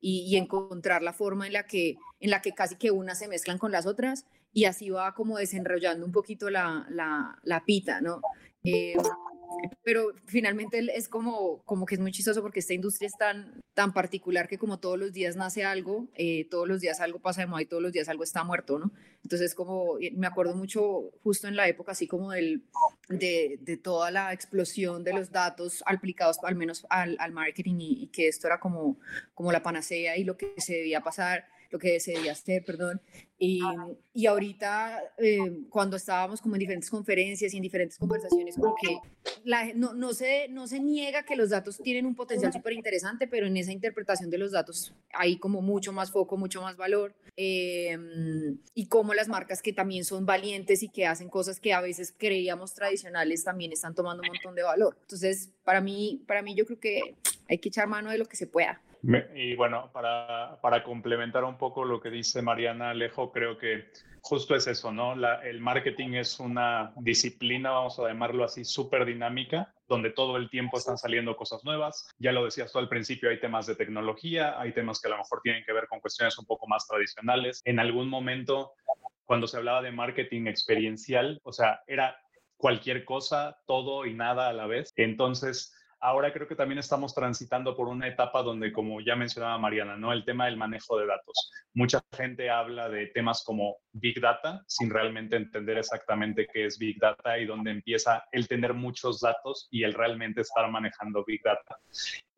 y, 0.00 0.36
encontrar 0.36 1.02
la 1.02 1.12
forma 1.12 1.48
en 1.48 1.52
la, 1.52 1.66
que, 1.66 1.96
en 2.20 2.30
la 2.30 2.40
que 2.40 2.52
casi 2.52 2.76
que 2.76 2.92
unas 2.92 3.18
se 3.18 3.26
mezclan 3.26 3.58
con 3.58 3.72
las 3.72 3.84
otras 3.84 4.26
y 4.52 4.64
así 4.64 4.90
va 4.90 5.14
como 5.14 5.38
desenrollando 5.38 6.04
un 6.06 6.12
poquito 6.12 6.50
la, 6.50 6.86
la, 6.90 7.38
la 7.42 7.64
pita, 7.64 8.00
¿no? 8.00 8.20
Em, 8.64 8.98
pero 9.82 10.12
finalmente 10.26 10.78
es 10.94 11.08
como, 11.08 11.62
como 11.64 11.86
que 11.86 11.94
es 11.94 12.00
muy 12.00 12.12
chistoso 12.12 12.42
porque 12.42 12.60
esta 12.60 12.74
industria 12.74 13.06
es 13.06 13.16
tan, 13.18 13.60
tan 13.74 13.92
particular 13.92 14.48
que 14.48 14.58
como 14.58 14.78
todos 14.78 14.98
los 14.98 15.12
días 15.12 15.36
nace 15.36 15.64
algo, 15.64 16.08
eh, 16.14 16.46
todos 16.50 16.68
los 16.68 16.80
días 16.80 17.00
algo 17.00 17.20
pasa 17.20 17.40
de 17.40 17.46
moda 17.46 17.62
y 17.62 17.66
todos 17.66 17.82
los 17.82 17.92
días 17.92 18.08
algo 18.08 18.22
está 18.22 18.44
muerto, 18.44 18.78
¿no? 18.78 18.92
Entonces 19.22 19.54
como 19.54 19.96
me 20.12 20.26
acuerdo 20.26 20.54
mucho 20.54 21.10
justo 21.22 21.48
en 21.48 21.56
la 21.56 21.68
época 21.68 21.92
así 21.92 22.06
como 22.06 22.32
del, 22.32 22.64
de, 23.08 23.58
de 23.60 23.76
toda 23.76 24.10
la 24.10 24.32
explosión 24.32 25.02
de 25.04 25.14
los 25.14 25.30
datos 25.30 25.82
aplicados 25.86 26.38
al 26.42 26.56
menos 26.56 26.86
al, 26.90 27.16
al 27.18 27.32
marketing 27.32 27.76
y, 27.80 28.02
y, 28.04 28.06
que 28.08 28.28
esto 28.28 28.46
era 28.46 28.60
como, 28.60 28.98
como 29.34 29.52
la 29.52 29.62
panacea 29.62 30.16
y 30.16 30.24
lo 30.24 30.36
que 30.36 30.54
se 30.58 30.74
debía 30.74 31.02
pasar 31.02 31.46
lo 31.70 31.78
que 31.78 32.00
se 32.00 32.12
debía 32.12 32.32
hacer, 32.32 32.64
perdón. 32.64 33.00
Y, 33.38 33.60
y 34.14 34.26
ahorita, 34.26 35.00
eh, 35.18 35.60
cuando 35.70 35.96
estábamos 35.96 36.40
como 36.40 36.56
en 36.56 36.60
diferentes 36.60 36.90
conferencias 36.90 37.54
y 37.54 37.56
en 37.56 37.62
diferentes 37.62 37.96
conversaciones, 37.96 38.56
como 38.56 38.74
que 38.74 38.98
la, 39.44 39.72
no, 39.74 39.92
no, 39.92 40.12
se, 40.12 40.48
no 40.48 40.66
se 40.66 40.80
niega 40.80 41.22
que 41.22 41.36
los 41.36 41.50
datos 41.50 41.78
tienen 41.78 42.06
un 42.06 42.16
potencial 42.16 42.52
súper 42.52 42.72
interesante, 42.72 43.28
pero 43.28 43.46
en 43.46 43.56
esa 43.56 43.70
interpretación 43.70 44.28
de 44.30 44.38
los 44.38 44.52
datos 44.52 44.92
hay 45.12 45.38
como 45.38 45.62
mucho 45.62 45.92
más 45.92 46.10
foco, 46.10 46.36
mucho 46.36 46.62
más 46.62 46.76
valor. 46.76 47.14
Em, 47.36 48.58
y 48.74 48.86
como 48.86 49.14
las 49.14 49.28
marcas 49.28 49.62
que 49.62 49.72
también 49.72 50.04
son 50.04 50.26
valientes 50.26 50.82
y 50.82 50.88
que 50.88 51.06
hacen 51.06 51.28
cosas 51.28 51.60
que 51.60 51.72
a 51.72 51.80
veces 51.80 52.12
creíamos 52.16 52.74
tradicionales 52.74 53.44
también 53.44 53.72
están 53.72 53.94
tomando 53.94 54.22
un 54.22 54.28
montón 54.28 54.56
de 54.56 54.62
valor. 54.62 54.96
Entonces, 55.02 55.50
para 55.62 55.80
mí, 55.80 56.24
para 56.26 56.42
mí 56.42 56.56
yo 56.56 56.66
creo 56.66 56.80
que 56.80 57.14
hay 57.48 57.58
que 57.58 57.68
echar 57.68 57.86
mano 57.86 58.10
de 58.10 58.18
lo 58.18 58.26
que 58.26 58.36
se 58.36 58.48
pueda. 58.48 58.80
Y 59.34 59.54
bueno, 59.54 59.90
para, 59.92 60.58
para, 60.60 60.82
complementar 60.82 61.44
un 61.44 61.56
poco 61.56 61.84
lo 61.84 62.00
que 62.00 62.10
dice 62.10 62.42
Mariana 62.42 62.90
Alejo, 62.90 63.30
creo 63.30 63.56
que 63.56 63.90
justo 64.22 64.54
es 64.54 64.66
eso, 64.66 64.92
¿no? 64.92 65.14
La, 65.14 65.36
el 65.46 65.60
marketing 65.60 66.14
es 66.14 66.40
una 66.40 66.92
disciplina, 66.96 67.70
vamos 67.70 67.98
a 67.98 68.08
llamarlo 68.08 68.44
así, 68.44 68.64
súper 68.64 69.04
dinámica, 69.04 69.72
donde 69.86 70.10
todo 70.10 70.36
el 70.36 70.50
tiempo 70.50 70.78
están 70.78 70.98
saliendo 70.98 71.36
cosas 71.36 71.64
nuevas. 71.64 72.08
Ya 72.18 72.32
lo 72.32 72.44
decías 72.44 72.72
tú 72.72 72.78
al 72.78 72.88
principio, 72.88 73.30
hay 73.30 73.40
temas 73.40 73.66
de 73.66 73.76
tecnología, 73.76 74.60
hay 74.60 74.72
temas 74.72 75.00
que 75.00 75.08
a 75.08 75.12
lo 75.12 75.18
mejor 75.18 75.40
tienen 75.42 75.64
que 75.64 75.72
ver 75.72 75.86
con 75.86 76.00
cuestiones 76.00 76.36
un 76.38 76.46
poco 76.46 76.66
más 76.66 76.86
tradicionales. 76.86 77.62
En 77.64 77.78
algún 77.78 78.08
momento, 78.08 78.72
cuando 79.24 79.46
se 79.46 79.56
hablaba 79.56 79.82
de 79.82 79.92
marketing 79.92 80.46
experiencial, 80.46 81.40
o 81.44 81.52
sea, 81.52 81.82
era 81.86 82.16
cualquier 82.56 83.04
cosa, 83.04 83.62
todo 83.66 84.04
y 84.04 84.14
nada 84.14 84.48
a 84.48 84.52
la 84.52 84.66
vez. 84.66 84.92
Entonces, 84.96 85.72
Ahora 86.00 86.32
creo 86.32 86.46
que 86.46 86.54
también 86.54 86.78
estamos 86.78 87.14
transitando 87.14 87.76
por 87.76 87.88
una 87.88 88.06
etapa 88.06 88.42
donde, 88.42 88.72
como 88.72 89.00
ya 89.00 89.16
mencionaba 89.16 89.58
Mariana, 89.58 89.96
¿no? 89.96 90.12
El 90.12 90.24
tema 90.24 90.46
del 90.46 90.56
manejo 90.56 90.98
de 90.98 91.06
datos. 91.06 91.50
Mucha 91.74 92.00
gente 92.16 92.50
habla 92.50 92.88
de 92.88 93.06
temas 93.06 93.42
como 93.44 93.78
Big 93.92 94.20
Data 94.20 94.62
sin 94.66 94.90
realmente 94.90 95.36
entender 95.36 95.78
exactamente 95.78 96.46
qué 96.52 96.66
es 96.66 96.78
Big 96.78 96.98
Data 97.00 97.38
y 97.38 97.46
dónde 97.46 97.72
empieza 97.72 98.24
el 98.30 98.46
tener 98.46 98.74
muchos 98.74 99.20
datos 99.20 99.68
y 99.70 99.82
el 99.82 99.94
realmente 99.94 100.42
estar 100.42 100.70
manejando 100.70 101.24
Big 101.24 101.42
Data. 101.42 101.78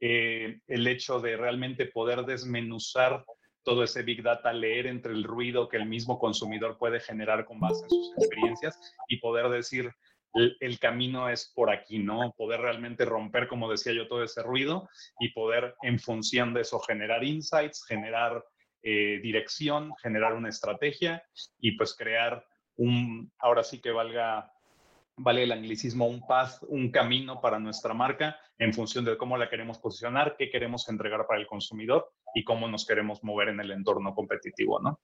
Eh, 0.00 0.60
el 0.66 0.86
hecho 0.86 1.20
de 1.20 1.36
realmente 1.36 1.86
poder 1.86 2.24
desmenuzar 2.24 3.24
todo 3.62 3.84
ese 3.84 4.02
Big 4.02 4.22
Data, 4.22 4.52
leer 4.52 4.86
entre 4.86 5.12
el 5.12 5.24
ruido 5.24 5.68
que 5.68 5.76
el 5.76 5.86
mismo 5.86 6.18
consumidor 6.18 6.78
puede 6.78 7.00
generar 7.00 7.44
con 7.44 7.60
base 7.60 7.84
en 7.84 7.90
sus 7.90 8.12
experiencias 8.16 8.78
y 9.08 9.18
poder 9.18 9.48
decir, 9.48 9.92
el, 10.34 10.78
camino 10.78 11.28
es 11.28 11.52
por 11.54 11.70
aquí, 11.70 11.98
¿no? 11.98 12.32
Poder 12.36 12.60
realmente 12.60 13.04
romper, 13.04 13.48
como 13.48 13.70
decía 13.70 13.92
yo, 13.92 14.06
todo 14.08 14.22
ese 14.22 14.42
ruido 14.42 14.88
y 15.18 15.32
poder 15.32 15.74
en 15.82 15.98
función 15.98 16.54
de 16.54 16.62
eso 16.62 16.78
generar 16.80 17.24
insights, 17.24 17.84
generar 17.84 18.44
eh, 18.82 19.20
dirección, 19.22 19.92
generar 20.02 20.34
una 20.34 20.48
estrategia 20.48 21.22
y 21.58 21.72
pues 21.72 21.94
crear 21.96 22.44
un, 22.76 23.30
ahora 23.38 23.62
sí 23.62 23.80
que 23.80 23.90
valga, 23.90 24.52
vale 25.16 25.42
el 25.42 25.52
anglicismo, 25.52 26.06
un 26.06 26.26
path, 26.26 26.62
un 26.68 26.90
camino 26.90 27.40
para 27.40 27.58
nuestra 27.58 27.92
marca 27.92 28.38
en 28.58 28.72
función 28.72 29.04
de 29.04 29.18
cómo 29.18 29.36
la 29.36 29.50
queremos 29.50 29.78
posicionar, 29.78 30.36
qué 30.38 30.50
queremos 30.50 30.88
entregar 30.88 31.26
para 31.26 31.40
el 31.40 31.46
consumidor 31.46 32.10
y 32.34 32.44
cómo 32.44 32.68
nos 32.68 32.86
queremos 32.86 33.22
mover 33.24 33.48
en 33.48 33.60
el 33.60 33.70
entorno 33.70 34.14
competitivo, 34.14 34.80
¿no? 34.80 35.00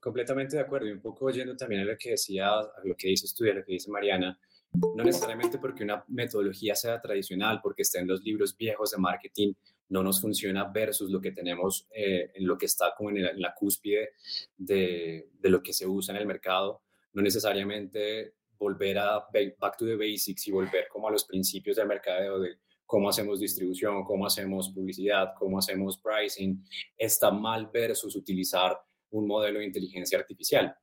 Completamente 0.00 0.56
de 0.56 0.62
acuerdo 0.62 0.88
y 0.88 0.92
un 0.92 1.00
poco 1.00 1.26
oyendo 1.26 1.56
también 1.56 1.82
a 1.82 1.84
lo 1.84 1.96
que 1.96 2.10
decía, 2.10 2.48
a 2.48 2.80
lo 2.84 2.94
que 2.96 3.08
dice 3.08 3.26
tú, 3.36 3.44
a 3.44 3.54
lo 3.54 3.64
que 3.64 3.72
dice 3.72 3.90
Mariana, 3.90 4.38
no 4.72 5.04
necesariamente 5.04 5.58
porque 5.58 5.84
una 5.84 6.04
metodología 6.08 6.74
sea 6.74 7.00
tradicional, 7.00 7.60
porque 7.62 7.82
esté 7.82 8.00
en 8.00 8.08
los 8.08 8.22
libros 8.22 8.56
viejos 8.56 8.90
de 8.90 8.98
marketing, 8.98 9.54
no 9.88 10.02
nos 10.02 10.20
funciona 10.20 10.64
versus 10.64 11.10
lo 11.10 11.20
que 11.20 11.30
tenemos 11.30 11.86
eh, 11.90 12.32
en 12.34 12.46
lo 12.46 12.58
que 12.58 12.66
está 12.66 12.92
como 12.96 13.10
en, 13.10 13.40
la 13.40 13.54
cúspide 13.54 14.10
de, 14.56 15.28
de, 15.38 15.48
lo 15.48 15.62
que 15.62 15.72
se 15.72 15.86
usa 15.86 16.14
en 16.14 16.20
el 16.20 16.26
mercado. 16.26 16.82
No 17.12 17.22
necesariamente 17.22 18.34
volver 18.58 18.98
a 18.98 19.26
back 19.60 19.76
to 19.76 19.84
the 19.84 19.96
basics 19.96 20.48
y 20.48 20.52
volver 20.52 20.88
como 20.88 21.08
a 21.08 21.12
los 21.12 21.24
principios 21.24 21.76
del 21.76 21.86
mercadeo 21.86 22.40
de 22.40 22.58
cómo 22.86 23.08
hacemos 23.08 23.40
distribución, 23.40 24.04
cómo 24.04 24.26
hacemos 24.26 24.70
publicidad, 24.70 25.34
cómo 25.38 25.58
hacemos 25.58 25.98
pricing, 25.98 26.64
está 26.96 27.30
mal 27.30 27.70
versus 27.72 28.16
utilizar 28.16 28.78
un 29.14 29.26
modelo 29.26 29.58
de 29.58 29.66
inteligencia 29.66 30.18
artificial. 30.18 30.74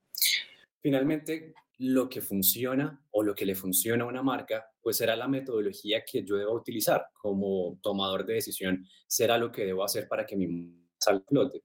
Finalmente, 0.82 1.54
lo 1.80 2.10
que 2.10 2.22
funciona 2.22 3.04
o 3.12 3.24
lo 3.24 3.34
que 3.34 3.46
le 3.46 3.56
funciona 3.56 4.04
a 4.04 4.08
una 4.08 4.24
marca, 4.24 4.66
pues 4.82 4.98
será 4.98 5.16
la 5.16 5.28
metodología 5.28 6.04
que 6.06 6.24
yo 6.24 6.36
debo 6.36 6.54
utilizar 6.54 7.08
como 7.14 7.80
tomador 7.82 8.26
de 8.26 8.36
decisión, 8.36 8.86
será 9.08 9.38
lo 9.38 9.52
que 9.52 9.66
debo 9.66 9.84
hacer 9.84 10.08
para 10.08 10.26
que 10.26 10.36
mi 10.36 10.82
salga 10.98 11.26
flote. 11.28 11.64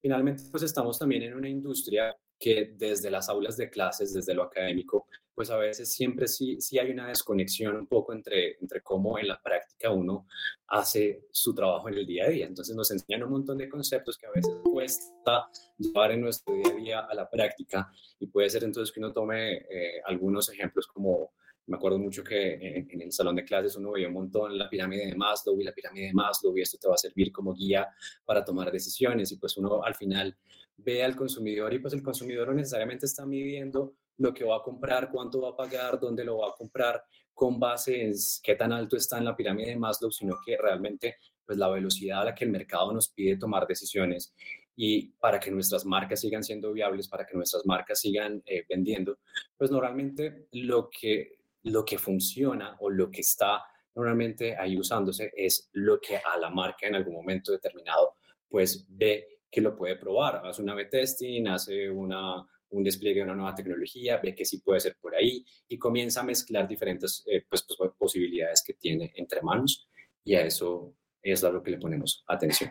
Finalmente, 0.00 0.44
pues 0.50 0.62
estamos 0.62 0.98
también 0.98 1.24
en 1.24 1.34
una 1.34 1.48
industria 1.48 2.16
que 2.38 2.74
desde 2.76 3.10
las 3.10 3.28
aulas 3.28 3.56
de 3.56 3.70
clases, 3.70 4.12
desde 4.12 4.34
lo 4.34 4.42
académico, 4.44 5.06
pues 5.36 5.50
a 5.50 5.58
veces 5.58 5.92
siempre 5.92 6.26
sí, 6.28 6.58
sí 6.60 6.78
hay 6.78 6.90
una 6.90 7.08
desconexión 7.08 7.76
un 7.76 7.86
poco 7.86 8.14
entre, 8.14 8.56
entre 8.58 8.80
cómo 8.80 9.18
en 9.18 9.28
la 9.28 9.40
práctica 9.40 9.90
uno 9.90 10.26
hace 10.66 11.26
su 11.30 11.54
trabajo 11.54 11.88
en 11.88 11.94
el 11.94 12.06
día 12.06 12.24
a 12.24 12.28
día. 12.28 12.46
Entonces 12.46 12.74
nos 12.74 12.90
enseñan 12.90 13.24
un 13.24 13.32
montón 13.32 13.58
de 13.58 13.68
conceptos 13.68 14.16
que 14.16 14.26
a 14.26 14.30
veces 14.30 14.54
cuesta 14.64 15.46
llevar 15.76 16.12
en 16.12 16.22
nuestro 16.22 16.54
día 16.54 16.68
a 16.72 16.74
día 16.74 17.00
a 17.00 17.14
la 17.14 17.28
práctica 17.28 17.92
y 18.18 18.26
puede 18.28 18.48
ser 18.48 18.64
entonces 18.64 18.90
que 18.92 19.00
uno 19.00 19.12
tome 19.12 19.56
eh, 19.56 20.00
algunos 20.06 20.48
ejemplos 20.48 20.86
como 20.86 21.32
me 21.66 21.76
acuerdo 21.76 21.98
mucho 21.98 22.22
que 22.22 22.54
en, 22.54 22.88
en, 22.90 23.02
el 23.02 23.12
salón 23.12 23.34
de 23.34 23.44
clases 23.44 23.74
uno 23.76 23.90
veía 23.90 24.06
un 24.06 24.14
montón 24.14 24.56
la 24.56 24.70
pirámide 24.70 25.06
de 25.06 25.16
Maslow 25.16 25.60
y 25.60 25.64
la 25.64 25.72
pirámide 25.72 26.06
de 26.06 26.14
Maslow 26.14 26.56
y 26.56 26.62
esto 26.62 26.78
te 26.80 26.88
va 26.88 26.94
a 26.94 26.98
servir 26.98 27.32
como 27.32 27.52
guía 27.52 27.88
para 28.24 28.44
tomar 28.44 28.70
decisiones 28.70 29.32
y 29.32 29.36
pues 29.36 29.56
uno 29.56 29.82
al 29.82 29.96
final 29.96 30.36
ve 30.78 31.02
al 31.02 31.16
consumidor 31.16 31.72
y 31.72 31.78
pues 31.78 31.94
el 31.94 32.02
consumidor 32.02 32.48
no 32.48 32.54
necesariamente 32.54 33.06
está 33.06 33.24
midiendo 33.26 33.94
lo 34.18 34.32
que 34.32 34.44
va 34.44 34.56
a 34.56 34.62
comprar, 34.62 35.10
cuánto 35.10 35.42
va 35.42 35.50
a 35.50 35.56
pagar, 35.56 35.98
dónde 36.00 36.24
lo 36.24 36.38
va 36.38 36.48
a 36.48 36.54
comprar, 36.54 37.04
con 37.34 37.60
base 37.60 38.02
en 38.02 38.14
qué 38.42 38.54
tan 38.54 38.72
alto 38.72 38.96
está 38.96 39.18
en 39.18 39.26
la 39.26 39.36
pirámide 39.36 39.70
de 39.70 39.76
Maslow, 39.76 40.10
sino 40.10 40.36
que 40.44 40.56
realmente 40.56 41.16
pues 41.44 41.58
la 41.58 41.68
velocidad 41.68 42.22
a 42.22 42.24
la 42.26 42.34
que 42.34 42.44
el 42.44 42.50
mercado 42.50 42.92
nos 42.92 43.08
pide 43.10 43.36
tomar 43.36 43.66
decisiones. 43.66 44.34
Y 44.74 45.08
para 45.12 45.38
que 45.38 45.50
nuestras 45.50 45.84
marcas 45.84 46.20
sigan 46.20 46.42
siendo 46.42 46.72
viables, 46.72 47.08
para 47.08 47.24
que 47.24 47.36
nuestras 47.36 47.64
marcas 47.64 48.00
sigan 48.00 48.42
eh, 48.46 48.64
vendiendo, 48.68 49.18
pues 49.56 49.70
normalmente 49.70 50.48
lo 50.52 50.90
que, 50.90 51.38
lo 51.62 51.84
que 51.84 51.98
funciona 51.98 52.76
o 52.80 52.90
lo 52.90 53.10
que 53.10 53.20
está 53.20 53.62
normalmente 53.94 54.56
ahí 54.56 54.78
usándose 54.78 55.32
es 55.34 55.70
lo 55.72 55.98
que 56.00 56.18
a 56.18 56.36
la 56.38 56.50
marca 56.50 56.86
en 56.86 56.94
algún 56.94 57.14
momento 57.14 57.52
determinado 57.52 58.16
pues 58.48 58.86
ve 58.88 59.35
que 59.56 59.62
lo 59.62 59.74
puede 59.74 59.96
probar. 59.96 60.42
Hace 60.44 60.60
una 60.60 60.74
B-testing, 60.74 61.48
hace 61.48 61.88
una, 61.88 62.46
un 62.68 62.84
despliegue 62.84 63.20
de 63.20 63.24
una 63.24 63.34
nueva 63.34 63.54
tecnología, 63.54 64.20
ve 64.22 64.34
que 64.34 64.44
sí 64.44 64.58
puede 64.58 64.80
ser 64.80 64.98
por 65.00 65.14
ahí 65.14 65.42
y 65.66 65.78
comienza 65.78 66.20
a 66.20 66.24
mezclar 66.24 66.68
diferentes 66.68 67.24
eh, 67.26 67.42
pues, 67.48 67.66
pues, 67.78 67.90
posibilidades 67.96 68.62
que 68.62 68.74
tiene 68.74 69.14
entre 69.16 69.40
manos 69.40 69.88
y 70.22 70.34
a 70.34 70.42
eso 70.42 70.92
es 71.22 71.42
a 71.42 71.48
lo 71.48 71.62
que 71.62 71.70
le 71.70 71.78
ponemos 71.78 72.22
atención. 72.26 72.70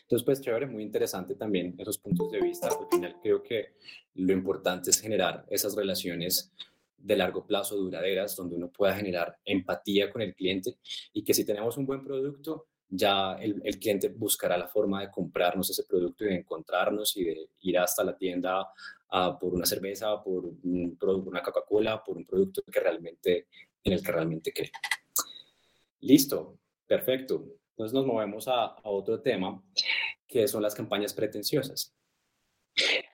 Entonces, 0.00 0.26
pues 0.26 0.40
chévere, 0.40 0.66
muy 0.66 0.82
interesante 0.82 1.36
también 1.36 1.76
esos 1.78 1.98
puntos 1.98 2.32
de 2.32 2.40
vista. 2.40 2.66
Al 2.66 2.88
final 2.90 3.20
creo 3.22 3.40
que 3.40 3.76
lo 4.14 4.32
importante 4.32 4.90
es 4.90 5.00
generar 5.00 5.46
esas 5.50 5.76
relaciones 5.76 6.52
de 6.96 7.14
largo 7.14 7.46
plazo, 7.46 7.76
duraderas, 7.76 8.34
donde 8.34 8.56
uno 8.56 8.72
pueda 8.72 8.96
generar 8.96 9.38
empatía 9.44 10.10
con 10.10 10.20
el 10.20 10.34
cliente 10.34 10.78
y 11.12 11.22
que 11.22 11.32
si 11.32 11.44
tenemos 11.44 11.76
un 11.76 11.86
buen 11.86 12.02
producto, 12.02 12.66
ya 12.94 13.36
el, 13.40 13.78
cliente 13.78 14.08
buscará 14.08 14.58
la 14.58 14.68
forma 14.68 15.00
de 15.00 15.10
comprarnos 15.10 15.70
ese 15.70 15.84
producto 15.84 16.24
y 16.24 16.28
de 16.28 16.36
encontrarnos 16.36 17.16
y 17.16 17.24
de 17.24 17.48
ir 17.60 17.78
hasta 17.78 18.04
la 18.04 18.16
tienda 18.16 18.68
por 19.40 19.54
una 19.54 19.64
cerveza, 19.64 20.22
por 20.22 20.44
un 20.44 20.96
producto, 20.98 21.30
una 21.30 21.42
Coca-Cola, 21.42 22.04
por 22.04 22.18
un 22.18 22.26
producto 22.26 22.62
que 22.70 22.80
realmente, 22.80 23.46
en 23.82 23.92
el 23.94 24.02
que 24.02 24.12
realmente 24.12 24.52
cree. 24.52 24.70
Listo, 26.00 26.58
perfecto. 26.86 27.46
Entonces 27.70 27.94
nos 27.94 28.06
movemos 28.06 28.46
a 28.48 28.76
otro 28.84 29.20
tema, 29.20 29.62
que 30.26 30.46
son 30.46 30.62
las 30.62 30.74
campañas 30.74 31.14
pretenciosas. 31.14 31.94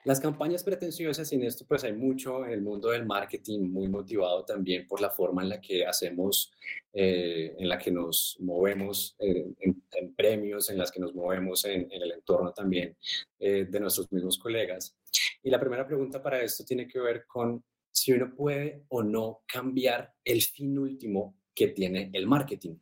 Las 0.05 0.21
campañas 0.21 0.63
pretenciosas, 0.63 1.31
y 1.31 1.35
en 1.35 1.43
esto 1.43 1.65
pues 1.67 1.83
hay 1.83 1.91
mucho 1.91 2.45
en 2.45 2.51
el 2.51 2.61
mundo 2.61 2.89
del 2.89 3.05
marketing, 3.05 3.69
muy 3.69 3.89
motivado 3.89 4.45
también 4.45 4.87
por 4.87 5.01
la 5.01 5.09
forma 5.09 5.43
en 5.43 5.49
la 5.49 5.59
que 5.59 5.85
hacemos, 5.85 6.53
eh, 6.93 7.53
en 7.57 7.67
la 7.67 7.77
que 7.77 7.91
nos 7.91 8.37
movemos 8.39 9.17
eh, 9.19 9.45
en, 9.59 10.15
premios, 10.15 10.69
en 10.69 10.77
las 10.77 10.89
que 10.89 11.01
nos 11.01 11.13
movemos 11.13 11.65
en, 11.65 11.87
el 11.91 12.13
entorno 12.13 12.53
también 12.53 12.95
eh, 13.39 13.67
de 13.69 13.79
nuestros 13.79 14.09
mismos 14.11 14.37
colegas. 14.37 14.95
Y 15.43 15.49
la 15.49 15.59
primera 15.59 15.85
pregunta 15.85 16.23
para 16.23 16.41
esto 16.41 16.63
tiene 16.63 16.87
que 16.87 16.99
ver 16.99 17.25
con 17.27 17.61
si 17.91 18.13
uno 18.13 18.33
puede 18.33 18.85
o 18.87 19.03
no 19.03 19.41
cambiar 19.45 20.13
el 20.23 20.41
fin 20.41 20.79
último 20.79 21.35
que 21.53 21.67
tiene 21.67 22.09
el 22.13 22.25
marketing. 22.25 22.75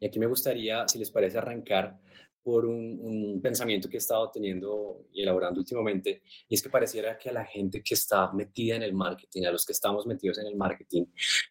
Y 0.00 0.06
aquí 0.06 0.18
me 0.18 0.26
gustaría, 0.26 0.88
si 0.88 0.98
les 0.98 1.12
parece, 1.12 1.38
arrancar 1.38 2.00
por 2.42 2.66
un, 2.66 3.40
pensamiento 3.42 3.88
que 3.88 3.96
he 3.96 3.98
estado 3.98 4.30
teniendo 4.30 5.06
y 5.12 5.22
elaborando 5.22 5.60
últimamente, 5.60 6.22
y 6.48 6.54
es 6.54 6.62
que 6.62 6.70
pareciera 6.70 7.18
que 7.18 7.30
a 7.30 7.32
la 7.32 7.44
gente 7.44 7.82
que 7.82 7.94
está 7.94 8.32
metida 8.32 8.76
en 8.76 8.82
el 8.82 8.92
marketing, 8.92 9.44
a 9.44 9.50
los 9.50 9.64
que 9.64 9.72
estamos 9.72 10.06
metidos 10.06 10.38
en 10.38 10.46
el 10.46 10.56
marketing, 10.56 11.06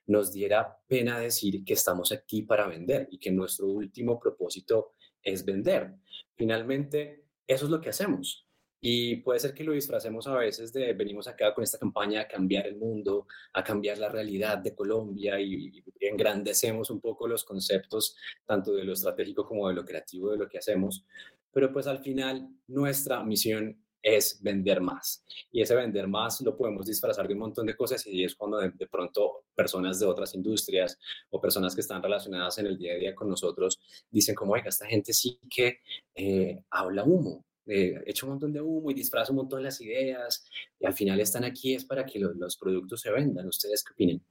nos 0.07 0.31
diera 0.31 0.77
pena 0.87 1.19
decir 1.19 1.63
que 1.63 1.73
estamos 1.73 2.11
aquí 2.11 2.43
para 2.43 2.67
vender 2.67 3.07
y 3.11 3.17
que 3.17 3.31
nuestro 3.31 3.67
último 3.67 4.19
propósito 4.19 4.93
es 5.21 5.45
vender. 5.45 5.95
Finalmente, 6.35 7.25
eso 7.47 7.65
es 7.65 7.71
lo 7.71 7.81
que 7.81 7.89
hacemos. 7.89 8.47
Y 8.83 9.17
puede 9.17 9.39
ser 9.39 9.53
que 9.53 9.63
lo 9.63 9.73
disfracemos 9.73 10.25
a 10.25 10.35
veces 10.35 10.73
de 10.73 10.93
venimos 10.93 11.27
acá 11.27 11.53
con 11.53 11.63
esta 11.63 11.77
campaña 11.77 12.21
a 12.21 12.27
cambiar 12.27 12.65
el 12.65 12.77
mundo, 12.77 13.27
a 13.53 13.63
cambiar 13.63 13.99
la 13.99 14.09
realidad 14.09 14.57
de 14.57 14.73
Colombia 14.73 15.39
y, 15.39 15.83
engrandecemos 15.99 16.89
un 16.89 16.99
poco 16.99 17.27
los 17.27 17.43
conceptos 17.43 18.15
tanto 18.43 18.73
de 18.73 18.83
lo 18.83 18.93
estratégico 18.93 19.47
como 19.47 19.69
de 19.69 19.75
lo 19.75 19.85
creativo 19.85 20.31
de 20.31 20.37
lo 20.37 20.49
que 20.49 20.57
hacemos. 20.57 21.05
Pero 21.51 21.71
pues 21.71 21.85
al 21.85 21.99
final 21.99 22.49
nuestra 22.67 23.23
misión 23.23 23.77
es 24.01 24.41
vender 24.41 24.81
más. 24.81 25.23
Y 25.51 25.61
ese 25.61 25.75
vender 25.75 26.07
más 26.07 26.41
lo 26.41 26.57
podemos 26.57 26.87
disfrazar 26.87 27.27
de 27.27 27.35
un 27.35 27.41
montón 27.41 27.67
de 27.67 27.75
cosas 27.75 28.05
y 28.07 28.23
es 28.23 28.35
cuando 28.35 28.57
de, 28.57 28.87
pronto 28.87 29.45
personas 29.53 29.99
de 29.99 30.07
otras 30.07 30.33
industrias 30.33 30.97
o 31.29 31.39
personas 31.39 31.75
que 31.75 31.81
están 31.81 32.01
relacionadas 32.01 32.57
en 32.57 32.65
el 32.65 32.79
día 32.79 32.93
a 32.93 32.97
día 32.97 33.13
con 33.13 33.29
nosotros 33.29 33.79
dicen 34.09 34.33
como, 34.33 34.53
oiga, 34.53 34.69
esta 34.69 34.87
gente 34.87 35.13
sí 35.13 35.39
que 35.47 35.81
eh, 36.15 36.63
habla 36.71 37.03
humo, 37.03 37.45
eh, 37.73 38.03
echa 38.05 38.25
un 38.25 38.33
montón 38.33 38.51
de 38.51 38.59
humo 38.59 38.91
y 38.91 38.93
disfraza 38.93 39.31
un 39.31 39.37
montón 39.37 39.63
las 39.63 39.79
ideas 39.79 40.43
y 40.77 40.85
al 40.85 40.93
final 40.93 41.21
están 41.21 41.45
aquí 41.45 41.73
es 41.73 41.85
para 41.85 42.05
que 42.05 42.19
los 42.19 42.57
productos 42.57 42.99
se 42.99 43.11
vendan. 43.11 43.47
¿Ustedes 43.47 43.81
qué 43.83 43.93
opinan? 43.93 44.21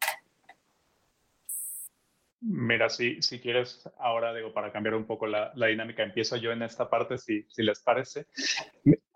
Mira, 2.43 2.89
si, 2.89 3.21
si 3.21 3.39
quieres, 3.39 3.87
ahora 3.99 4.35
digo, 4.35 4.53
para 4.55 4.73
cambiar 4.73 4.95
un 4.95 5.07
poco 5.07 5.27
la, 5.27 5.53
la 5.57 5.67
dinámica, 5.67 6.03
empiezo 6.03 6.37
yo 6.37 6.53
en 6.53 6.63
esta 6.63 6.89
parte, 6.89 7.19
si, 7.19 7.45
si 7.49 7.63
les 7.63 7.81
parece. 7.81 8.27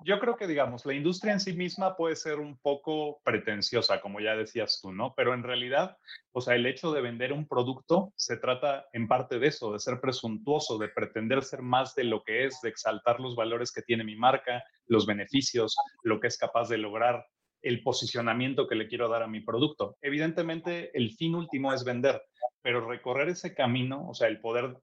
Yo 0.04 0.21
creo 0.21 0.37
que, 0.37 0.47
digamos, 0.47 0.85
la 0.85 0.93
industria 0.93 1.33
en 1.33 1.40
sí 1.40 1.54
misma 1.54 1.97
puede 1.97 2.16
ser 2.16 2.38
un 2.38 2.59
poco 2.59 3.23
pretenciosa, 3.25 4.02
como 4.02 4.21
ya 4.21 4.37
decías 4.37 4.78
tú, 4.83 4.93
¿no? 4.93 5.14
Pero 5.16 5.33
en 5.33 5.43
realidad, 5.43 5.97
o 6.33 6.43
sea, 6.43 6.54
el 6.54 6.66
hecho 6.66 6.93
de 6.93 7.00
vender 7.00 7.33
un 7.33 7.49
producto 7.49 8.12
se 8.14 8.37
trata 8.37 8.85
en 8.93 9.09
parte 9.09 9.38
de 9.38 9.47
eso, 9.47 9.73
de 9.73 9.78
ser 9.78 10.02
presuntuoso, 10.02 10.76
de 10.76 10.88
pretender 10.88 11.43
ser 11.43 11.62
más 11.62 11.95
de 11.95 12.04
lo 12.04 12.23
que 12.23 12.45
es, 12.45 12.61
de 12.61 12.69
exaltar 12.69 13.21
los 13.21 13.35
valores 13.35 13.73
que 13.73 13.81
tiene 13.81 14.04
mi 14.04 14.16
marca, 14.16 14.62
los 14.87 15.07
beneficios, 15.07 15.75
lo 16.02 16.21
que 16.21 16.26
es 16.26 16.37
capaz 16.37 16.69
de 16.69 16.76
lograr 16.76 17.25
el 17.64 17.83
posicionamiento 17.83 18.69
que 18.69 18.75
le 18.75 18.87
quiero 18.87 19.09
dar 19.09 19.23
a 19.23 19.26
mi 19.26 19.40
producto. 19.40 19.97
Evidentemente, 20.02 20.90
el 20.97 21.12
fin 21.12 21.35
último 21.35 21.73
es 21.73 21.83
vender, 21.83 22.23
pero 22.64 22.88
recorrer 22.88 23.28
ese 23.28 23.54
camino, 23.54 24.09
o 24.09 24.14
sea, 24.14 24.26
el 24.26 24.40
poder, 24.40 24.76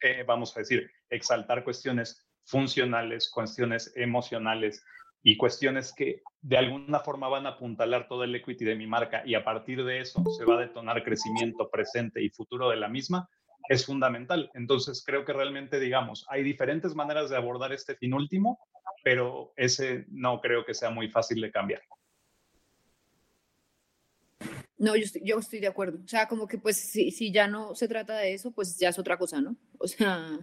eh, 0.00 0.24
vamos 0.26 0.56
a 0.56 0.60
decir, 0.60 0.90
exaltar 1.10 1.62
cuestiones 1.62 2.26
funcionales, 2.44 3.30
cuestiones 3.30 3.92
emocionales 3.94 4.84
y 5.22 5.36
cuestiones 5.36 5.92
que 5.94 6.22
de 6.40 6.56
alguna 6.56 7.00
forma 7.00 7.28
van 7.28 7.46
a 7.46 7.50
apuntalar 7.50 8.08
todo 8.08 8.24
el 8.24 8.34
equity 8.34 8.64
de 8.64 8.74
mi 8.74 8.86
marca 8.86 9.22
y 9.24 9.34
a 9.34 9.44
partir 9.44 9.84
de 9.84 10.00
eso 10.00 10.24
se 10.36 10.44
va 10.44 10.56
a 10.56 10.60
detonar 10.60 11.04
crecimiento 11.04 11.68
presente 11.70 12.22
y 12.22 12.30
futuro 12.30 12.70
de 12.70 12.76
la 12.76 12.88
misma, 12.88 13.28
es 13.68 13.84
fundamental. 13.84 14.50
Entonces, 14.54 15.04
creo 15.04 15.24
que 15.24 15.32
realmente, 15.32 15.78
digamos, 15.78 16.26
hay 16.30 16.42
diferentes 16.42 16.94
maneras 16.94 17.30
de 17.30 17.36
abordar 17.36 17.72
este 17.72 17.96
fin 17.96 18.14
último 18.14 18.58
pero 19.06 19.52
ese 19.54 20.04
no 20.08 20.40
creo 20.40 20.64
que 20.64 20.74
sea 20.74 20.90
muy 20.90 21.08
fácil 21.08 21.40
de 21.40 21.52
cambiar. 21.52 21.80
No, 24.78 24.94
yo 24.96 25.04
estoy, 25.04 25.22
yo 25.24 25.38
estoy 25.38 25.60
de 25.60 25.68
acuerdo. 25.68 25.98
O 26.04 26.08
sea, 26.08 26.28
como 26.28 26.46
que 26.46 26.58
pues 26.58 26.76
si, 26.76 27.10
si 27.10 27.32
ya 27.32 27.46
no 27.48 27.74
se 27.74 27.88
trata 27.88 28.18
de 28.18 28.34
eso, 28.34 28.50
pues 28.50 28.78
ya 28.78 28.90
es 28.90 28.98
otra 28.98 29.16
cosa, 29.18 29.40
¿no? 29.40 29.56
O 29.78 29.88
sea, 29.88 30.38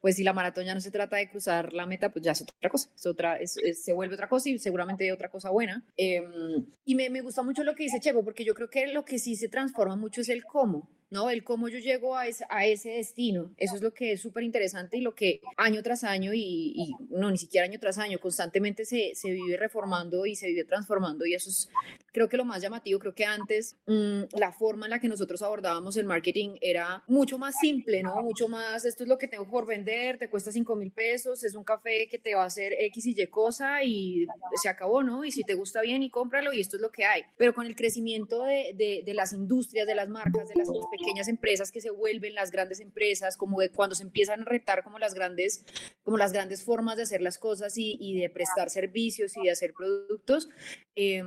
pues 0.00 0.16
si 0.16 0.24
la 0.24 0.32
maratón 0.32 0.64
ya 0.64 0.74
no 0.74 0.80
se 0.80 0.90
trata 0.90 1.16
de 1.16 1.28
cruzar 1.28 1.72
la 1.72 1.86
meta, 1.86 2.10
pues 2.10 2.24
ya 2.24 2.32
es 2.32 2.42
otra 2.42 2.70
cosa, 2.70 2.88
es 2.94 3.06
otra, 3.06 3.38
se 3.46 3.92
vuelve 3.92 4.14
otra 4.14 4.28
cosa 4.28 4.48
y 4.48 4.58
seguramente 4.58 5.12
otra 5.12 5.30
cosa 5.30 5.50
buena. 5.50 5.84
Em, 5.96 6.66
y 6.84 6.94
me, 6.94 7.10
me 7.10 7.20
gusta 7.20 7.42
mucho 7.42 7.64
lo 7.64 7.74
que 7.74 7.84
dice 7.84 8.00
Chepo, 8.00 8.24
porque 8.24 8.44
yo 8.44 8.54
creo 8.54 8.70
que 8.70 8.86
lo 8.88 9.04
que 9.04 9.18
sí 9.18 9.36
se 9.36 9.48
transforma 9.48 9.96
mucho 9.96 10.22
es 10.22 10.28
el 10.30 10.44
cómo. 10.44 10.88
¿no? 11.10 11.28
El 11.28 11.42
cómo 11.42 11.68
yo 11.68 11.78
llego 11.78 12.16
a 12.16 12.26
ese, 12.26 12.44
a 12.48 12.66
ese 12.66 12.90
destino. 12.90 13.52
Eso 13.56 13.74
es 13.74 13.82
lo 13.82 13.92
que 13.92 14.12
es 14.12 14.22
súper 14.22 14.44
interesante 14.44 14.96
y 14.96 15.00
lo 15.00 15.14
que 15.14 15.40
año 15.56 15.82
tras 15.82 16.04
año 16.04 16.32
y, 16.32 16.94
no, 17.10 17.30
ni 17.30 17.36
siquiera 17.36 17.66
año 17.66 17.78
tras 17.80 17.98
año, 17.98 18.20
constantemente 18.20 18.84
se, 18.84 19.14
se, 19.14 19.30
vive 19.30 19.56
reformando 19.56 20.24
y 20.24 20.36
se 20.36 20.46
vive 20.46 20.64
transformando 20.64 21.26
y 21.26 21.34
eso 21.34 21.50
es, 21.50 21.68
creo 22.12 22.28
que 22.28 22.36
lo 22.36 22.44
más 22.44 22.62
llamativo, 22.62 22.98
creo 22.98 23.14
que 23.14 23.24
antes 23.24 23.76
mm, 23.86 24.22
la 24.38 24.52
forma 24.52 24.86
en 24.86 24.90
la 24.90 25.00
que 25.00 25.08
nosotros 25.08 25.42
abordábamos 25.42 25.96
el 25.96 26.06
marketing 26.06 26.56
era 26.60 27.02
mucho 27.06 27.38
más 27.38 27.54
simple, 27.60 28.02
¿no? 28.02 28.22
Mucho 28.22 28.48
más, 28.48 28.84
esto 28.84 29.04
es 29.04 29.08
lo 29.08 29.18
que 29.18 29.28
tengo 29.28 29.48
por 29.48 29.66
vender, 29.66 30.18
te 30.18 30.28
cuesta 30.28 30.52
5 30.52 30.76
mil 30.76 30.92
pesos, 30.92 31.44
es 31.44 31.54
un 31.54 31.64
café 31.64 32.08
que 32.08 32.18
te 32.18 32.34
va 32.34 32.42
a 32.42 32.46
hacer 32.46 32.74
X 32.78 33.06
y 33.06 33.20
Y 33.20 33.26
cosa 33.26 33.82
y 33.84 34.26
se 34.60 34.68
acabó, 34.68 35.02
¿no? 35.02 35.24
Y 35.24 35.32
si 35.32 35.44
te 35.44 35.54
gusta 35.54 35.80
bien 35.80 36.02
y 36.02 36.10
cómpralo 36.10 36.52
y 36.52 36.60
esto 36.60 36.76
es 36.76 36.82
lo 36.82 36.90
que 36.90 37.04
hay. 37.04 37.22
Pero 37.36 37.54
con 37.54 37.66
el 37.66 37.76
crecimiento 37.76 38.44
de, 38.44 38.72
de, 38.74 39.02
de 39.04 39.14
las 39.14 39.32
industrias, 39.32 39.86
de 39.86 39.94
las 39.94 40.08
marcas, 40.08 40.48
de 40.48 40.54
las 40.56 40.68
pequeñas 40.90 41.28
empresas 41.28 41.70
que 41.70 41.80
se 41.80 41.90
vuelven 41.90 42.34
las 42.34 42.50
grandes 42.50 42.80
empresas, 42.80 43.36
como 43.36 43.60
de 43.60 43.70
cuando 43.70 43.94
se 43.94 44.02
empiezan 44.02 44.42
a 44.42 44.44
retar 44.44 44.82
como 44.82 44.98
las 44.98 45.14
grandes, 45.14 45.64
como 46.02 46.16
las 46.16 46.32
grandes 46.32 46.64
formas 46.64 46.96
de 46.96 47.04
hacer 47.04 47.20
las 47.20 47.38
cosas 47.38 47.76
y, 47.76 47.96
y 48.00 48.18
de 48.18 48.30
prestar 48.30 48.70
servicios 48.70 49.36
y 49.36 49.44
de 49.44 49.50
hacer 49.50 49.72
productos, 49.72 50.48
eh, 50.96 51.22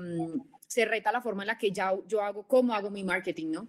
se 0.73 0.85
reta 0.85 1.11
la 1.11 1.21
forma 1.21 1.43
en 1.43 1.47
la 1.47 1.57
que 1.57 1.71
ya 1.71 1.93
yo 2.07 2.21
hago, 2.21 2.47
cómo 2.47 2.73
hago 2.73 2.89
mi 2.89 3.03
marketing, 3.03 3.51
¿no? 3.51 3.67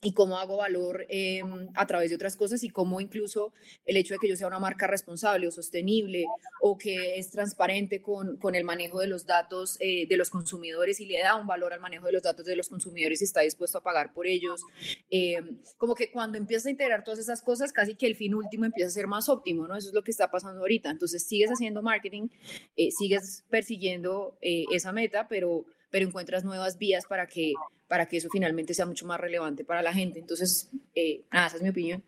y 0.00 0.12
cómo 0.12 0.38
hago 0.38 0.58
valor 0.58 1.06
em, 1.08 1.68
a 1.74 1.86
través 1.86 2.10
de 2.10 2.16
otras 2.16 2.36
cosas 2.36 2.62
y 2.62 2.70
cómo 2.70 3.00
incluso 3.00 3.52
el 3.84 3.96
hecho 3.96 4.14
de 4.14 4.18
que 4.20 4.28
yo 4.28 4.36
sea 4.36 4.46
una 4.46 4.60
marca 4.60 4.86
responsable 4.86 5.48
o 5.48 5.50
sostenible 5.50 6.24
o 6.60 6.78
que 6.78 7.18
es 7.18 7.30
transparente 7.30 8.00
con, 8.00 8.36
con 8.36 8.54
el 8.54 8.62
manejo 8.62 9.00
de 9.00 9.08
los 9.08 9.26
datos 9.26 9.76
eh, 9.80 10.06
de 10.06 10.16
los 10.16 10.30
consumidores 10.30 11.00
y 11.00 11.06
le 11.06 11.18
da 11.20 11.34
un 11.34 11.48
valor 11.48 11.72
al 11.72 11.80
manejo 11.80 12.06
de 12.06 12.12
los 12.12 12.22
datos 12.22 12.46
de 12.46 12.54
los 12.54 12.68
consumidores 12.68 13.20
y 13.20 13.24
está 13.24 13.40
dispuesto 13.40 13.78
a 13.78 13.82
pagar 13.82 14.12
por 14.12 14.26
ellos. 14.28 14.62
Em, 15.10 15.58
como 15.76 15.94
que 15.96 16.12
cuando 16.12 16.38
empiezas 16.38 16.66
a 16.66 16.70
integrar 16.70 17.02
todas 17.02 17.18
esas 17.18 17.42
cosas, 17.42 17.72
casi 17.72 17.96
que 17.96 18.06
el 18.06 18.14
fin 18.14 18.34
último 18.34 18.66
empieza 18.66 18.88
a 18.88 18.92
ser 18.92 19.08
más 19.08 19.28
óptimo, 19.28 19.66
¿no? 19.66 19.76
Eso 19.76 19.88
es 19.88 19.94
lo 19.94 20.04
que 20.04 20.12
está 20.12 20.30
pasando 20.30 20.60
ahorita. 20.60 20.90
Entonces 20.90 21.26
sigues 21.26 21.50
haciendo 21.50 21.82
marketing, 21.82 22.28
eh, 22.76 22.90
sigues 22.92 23.44
persiguiendo 23.50 24.38
eh, 24.42 24.64
esa 24.70 24.92
meta, 24.92 25.26
pero 25.28 25.66
pero 25.90 26.06
encuentras 26.06 26.44
nuevas 26.44 26.78
vías 26.78 27.04
para 27.06 27.26
que, 27.26 27.52
para 27.86 28.06
que 28.06 28.18
eso 28.18 28.28
finalmente 28.30 28.74
sea 28.74 28.86
mucho 28.86 29.06
más 29.06 29.20
relevante 29.20 29.64
para 29.64 29.82
la 29.82 29.92
gente. 29.92 30.18
Entonces, 30.18 30.70
eh, 30.94 31.24
nada, 31.32 31.48
esa 31.48 31.56
es 31.56 31.62
mi 31.62 31.70
opinión. 31.70 32.02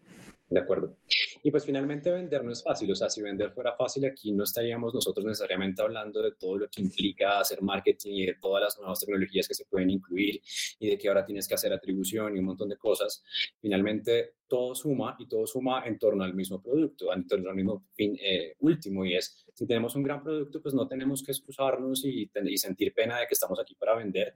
De 0.51 0.59
acuerdo. 0.59 0.97
Y 1.45 1.51
pues 1.53 1.65
finalmente 1.65 2.11
vender 2.11 2.43
no 2.43 2.51
es 2.51 2.61
fácil, 2.61 2.91
o 2.91 2.95
sea, 2.97 3.09
si 3.09 3.23
vender 3.23 3.53
fuera 3.53 3.77
fácil 3.77 4.05
aquí 4.05 4.33
no 4.33 4.43
estaríamos 4.43 4.93
nosotros 4.93 5.25
necesariamente 5.25 5.81
hablando 5.81 6.21
de 6.21 6.33
todo 6.33 6.59
lo 6.59 6.69
que 6.69 6.83
implica 6.83 7.39
hacer 7.39 7.63
marketing 7.63 8.15
y 8.15 8.27
de 8.27 8.35
todas 8.35 8.61
las 8.65 8.77
nuevas 8.77 8.99
tecnologías 8.99 9.47
que 9.47 9.55
se 9.55 9.65
pueden 9.67 9.91
incluir 9.91 10.43
y 10.81 10.91
de 10.91 10.99
que 10.99 11.07
ahora 11.07 11.25
tienes 11.25 11.47
que 11.47 11.55
hacer 11.55 11.73
atribución 11.73 12.35
y 12.35 12.41
un 12.41 12.47
montón 12.47 12.69
de 12.69 12.77
cosas. 12.77 13.23
Finalmente 13.61 14.35
todo 14.51 14.75
suma 14.75 15.17
y 15.19 15.27
todo 15.27 15.47
suma 15.47 15.85
en 15.87 15.97
torno 15.99 16.25
al 16.25 16.35
mismo 16.35 16.61
producto, 16.61 17.15
en 17.15 17.27
torno 17.27 17.49
al 17.49 17.57
mismo 17.57 17.87
fin 17.95 18.19
eh, 18.21 18.57
último 18.59 19.07
y 19.07 19.15
es, 19.15 19.47
si 19.55 19.65
tenemos 19.65 19.95
un 19.95 20.03
gran 20.03 20.23
producto, 20.23 20.61
pues 20.61 20.75
no 20.75 20.89
tenemos 20.89 21.23
que 21.23 21.31
excusarnos 21.31 22.05
y, 22.05 22.29
y 22.45 22.59
sentir 22.59 22.93
pena 22.93 23.21
de 23.21 23.27
que 23.27 23.35
estamos 23.35 23.61
aquí 23.61 23.77
para 23.77 23.95
vender 23.95 24.35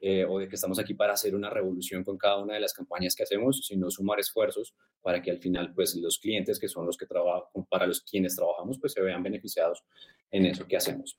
eh, 0.00 0.26
o 0.28 0.40
de 0.40 0.48
que 0.48 0.56
estamos 0.56 0.80
aquí 0.80 0.94
para 0.94 1.12
hacer 1.12 1.34
una 1.36 1.48
revolución 1.48 2.02
con 2.02 2.18
cada 2.18 2.42
una 2.42 2.54
de 2.54 2.60
las 2.60 2.74
campañas 2.74 3.14
que 3.14 3.22
hacemos, 3.22 3.64
sino 3.64 3.88
sumar 3.88 4.18
esfuerzos 4.18 4.74
para 5.00 5.22
que 5.22 5.30
al 5.30 5.38
final, 5.38 5.72
pues 5.72 5.94
los 5.94 6.18
clientes 6.18 6.58
que 6.58 6.68
son 6.68 6.84
los 6.84 6.96
que 6.96 7.06
trabajan, 7.06 7.64
para 7.70 7.86
los 7.86 8.00
quienes 8.00 8.34
trabajamos, 8.34 8.78
pues 8.80 8.92
se 8.92 9.00
vean 9.00 9.22
beneficiados 9.22 9.84
en 10.32 10.46
eso 10.46 10.66
que 10.66 10.76
hacemos. 10.76 11.18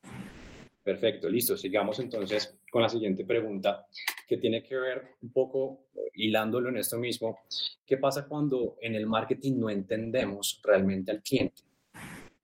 Perfecto, 0.84 1.30
listo. 1.30 1.56
Sigamos 1.56 2.00
entonces 2.00 2.58
con 2.70 2.82
la 2.82 2.90
siguiente 2.90 3.24
pregunta, 3.24 3.88
que 4.28 4.38
tiene 4.38 4.62
que 4.62 4.76
ver 4.76 5.16
un 5.22 5.32
poco, 5.32 5.86
hilándolo 6.14 6.70
en 6.70 6.78
esto 6.78 6.98
mismo, 6.98 7.40
¿qué 7.86 7.98
pasa 7.98 8.26
cuando 8.28 8.76
en 8.82 8.96
el 8.96 9.06
marketing 9.06 9.60
no 9.60 9.70
entendemos 9.70 10.60
realmente 10.64 11.12
al 11.12 11.22
cliente? 11.22 11.62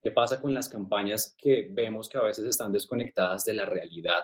¿Qué 0.02 0.12
pasa 0.12 0.40
con 0.40 0.54
las 0.54 0.70
campañas 0.70 1.36
que 1.38 1.68
vemos 1.70 2.08
que 2.08 2.18
a 2.18 2.22
veces 2.24 2.46
están 2.46 2.72
desconectadas 2.72 3.44
de 3.44 3.54
la 3.54 3.66
realidad 3.66 4.24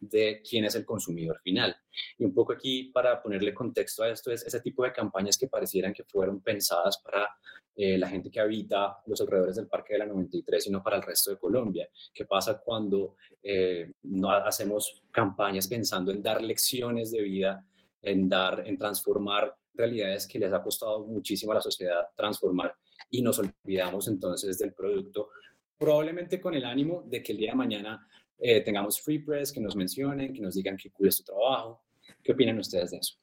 de 0.00 0.42
quién 0.48 0.64
es 0.64 0.74
el 0.74 0.84
consumidor 0.84 1.40
final? 1.40 1.76
Y 2.18 2.24
un 2.24 2.34
poco 2.34 2.52
aquí, 2.52 2.84
para 2.84 3.22
ponerle 3.22 3.54
contexto 3.54 4.02
a 4.02 4.10
esto, 4.10 4.32
es 4.32 4.44
ese 4.46 4.60
tipo 4.60 4.82
de 4.82 4.92
campañas 4.92 5.36
que 5.36 5.48
parecieran 5.48 5.92
que 5.92 6.04
fueron 6.04 6.40
pensadas 6.40 6.98
para 7.04 7.28
eh, 7.76 7.96
la 7.96 8.08
gente 8.08 8.30
que 8.30 8.40
habita 8.40 8.98
los 9.06 9.20
alrededores 9.20 9.56
del 9.56 9.68
Parque 9.68 9.94
de 9.94 10.00
la 10.00 10.06
93 10.06 10.66
y 10.66 10.70
no 10.70 10.82
para 10.82 10.96
el 10.96 11.02
resto 11.02 11.30
de 11.30 11.38
Colombia. 11.38 11.88
¿Qué 12.12 12.24
pasa 12.24 12.58
cuando 12.58 13.16
eh, 13.42 13.92
no 14.02 14.30
hacemos 14.30 15.02
campañas 15.10 15.68
pensando 15.68 16.10
en 16.10 16.22
dar 16.22 16.42
lecciones 16.42 17.10
de 17.10 17.22
vida, 17.22 17.64
en 18.02 18.28
dar, 18.28 18.66
en 18.66 18.76
transformar 18.76 19.54
realidades 19.74 20.26
que 20.26 20.38
les 20.38 20.52
ha 20.52 20.62
costado 20.62 21.06
muchísimo 21.06 21.52
a 21.52 21.56
la 21.56 21.60
sociedad 21.60 22.08
transformar 22.16 22.74
y 23.10 23.22
nos 23.22 23.38
olvidamos 23.38 24.08
entonces 24.08 24.58
del 24.58 24.72
producto, 24.74 25.30
probablemente 25.78 26.40
con 26.40 26.54
el 26.54 26.64
ánimo 26.64 27.02
de 27.06 27.22
que 27.22 27.32
el 27.32 27.38
día 27.38 27.52
de 27.52 27.56
mañana 27.56 28.06
eh, 28.40 28.60
tengamos 28.60 29.00
free 29.00 29.18
press, 29.18 29.52
que 29.52 29.60
nos 29.60 29.76
mencionen, 29.76 30.32
que 30.32 30.40
nos 30.40 30.54
digan 30.54 30.76
que 30.76 30.90
cuide 30.90 31.12
su 31.12 31.24
trabajo. 31.24 31.82
¿Qué 32.22 32.32
opinan 32.32 32.58
ustedes 32.58 32.90
de 32.90 32.98
eso? 32.98 33.16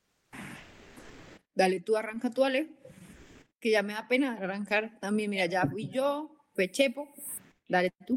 Dale, 1.53 1.79
tú 1.79 1.95
arranca 1.97 2.29
tú, 2.29 2.43
Ale, 2.43 2.69
que 3.59 3.71
ya 3.71 3.81
me 3.81 3.93
da 3.93 4.07
pena 4.07 4.37
arrancar 4.37 4.99
también. 4.99 5.29
Mira, 5.29 5.47
ya 5.47 5.65
fui 5.65 5.89
yo, 5.89 6.31
fue 6.53 6.69
Chepo, 6.69 7.07
dale 7.67 7.91
tú. 8.05 8.15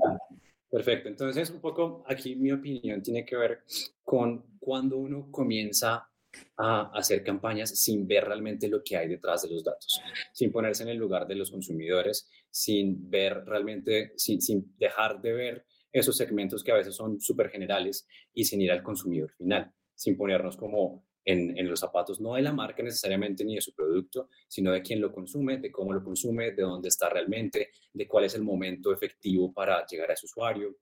Perfecto, 0.71 1.09
entonces 1.09 1.51
un 1.51 1.61
poco 1.61 2.05
aquí 2.07 2.37
mi 2.37 2.53
opinión 2.53 3.03
tiene 3.03 3.25
que 3.25 3.37
ver 3.37 3.65
con 4.05 4.45
cuando 4.61 4.99
uno 4.99 5.29
comienza 5.31 6.09
a 6.57 6.91
hacer 6.95 7.25
campañas 7.25 7.71
sin 7.71 8.07
ver 8.07 8.25
realmente 8.25 8.69
lo 8.69 8.85
que 8.85 8.97
hay 8.97 9.09
detrás 9.09 9.43
de 9.43 9.51
los 9.51 9.65
datos, 9.65 10.01
sin 10.33 10.53
ponerse 10.53 10.85
en 10.85 10.91
el 10.91 10.97
lugar 10.97 11.27
de 11.27 11.35
los 11.35 11.51
consumidores, 11.51 12.29
sin 12.51 13.11
ver 13.11 13.45
realmente, 13.45 14.13
sin, 14.17 14.41
sin 14.41 14.77
dejar 14.79 15.21
de 15.21 15.33
ver 15.33 15.67
esos 15.93 16.17
segmentos 16.17 16.63
que 16.63 16.73
a 16.73 16.77
veces 16.77 16.95
son 16.95 17.21
súper 17.21 17.51
generales 17.51 18.07
y 18.35 18.45
sin 18.45 18.61
ir 18.61 18.73
al 18.73 18.83
consumidor 18.83 19.31
final, 19.33 19.73
sin 19.95 20.17
ponernos 20.17 20.57
como 20.57 21.05
en, 21.25 21.57
en, 21.59 21.69
los 21.69 21.81
zapatos, 21.81 22.21
no 22.21 22.35
de 22.35 22.43
la 22.43 22.53
marca 22.53 22.83
necesariamente 22.83 23.45
ni 23.45 23.55
de 23.55 23.61
su 23.61 23.75
producto, 23.75 24.29
sino 24.49 24.73
de 24.73 24.83
quién 24.83 25.01
lo 25.01 25.13
consume, 25.13 25.59
de 25.59 25.71
cómo 25.71 25.93
lo 25.93 26.03
consume, 26.03 26.53
de 26.53 26.63
dónde 26.63 26.89
está 26.89 27.09
realmente, 27.09 27.71
de 27.93 28.09
cuál 28.09 28.25
es 28.25 28.35
el 28.35 28.43
momento 28.43 28.93
efectivo 28.93 29.53
para 29.53 29.85
llegar 29.87 30.11
a 30.11 30.15
ese 30.15 30.27
usuario. 30.27 30.77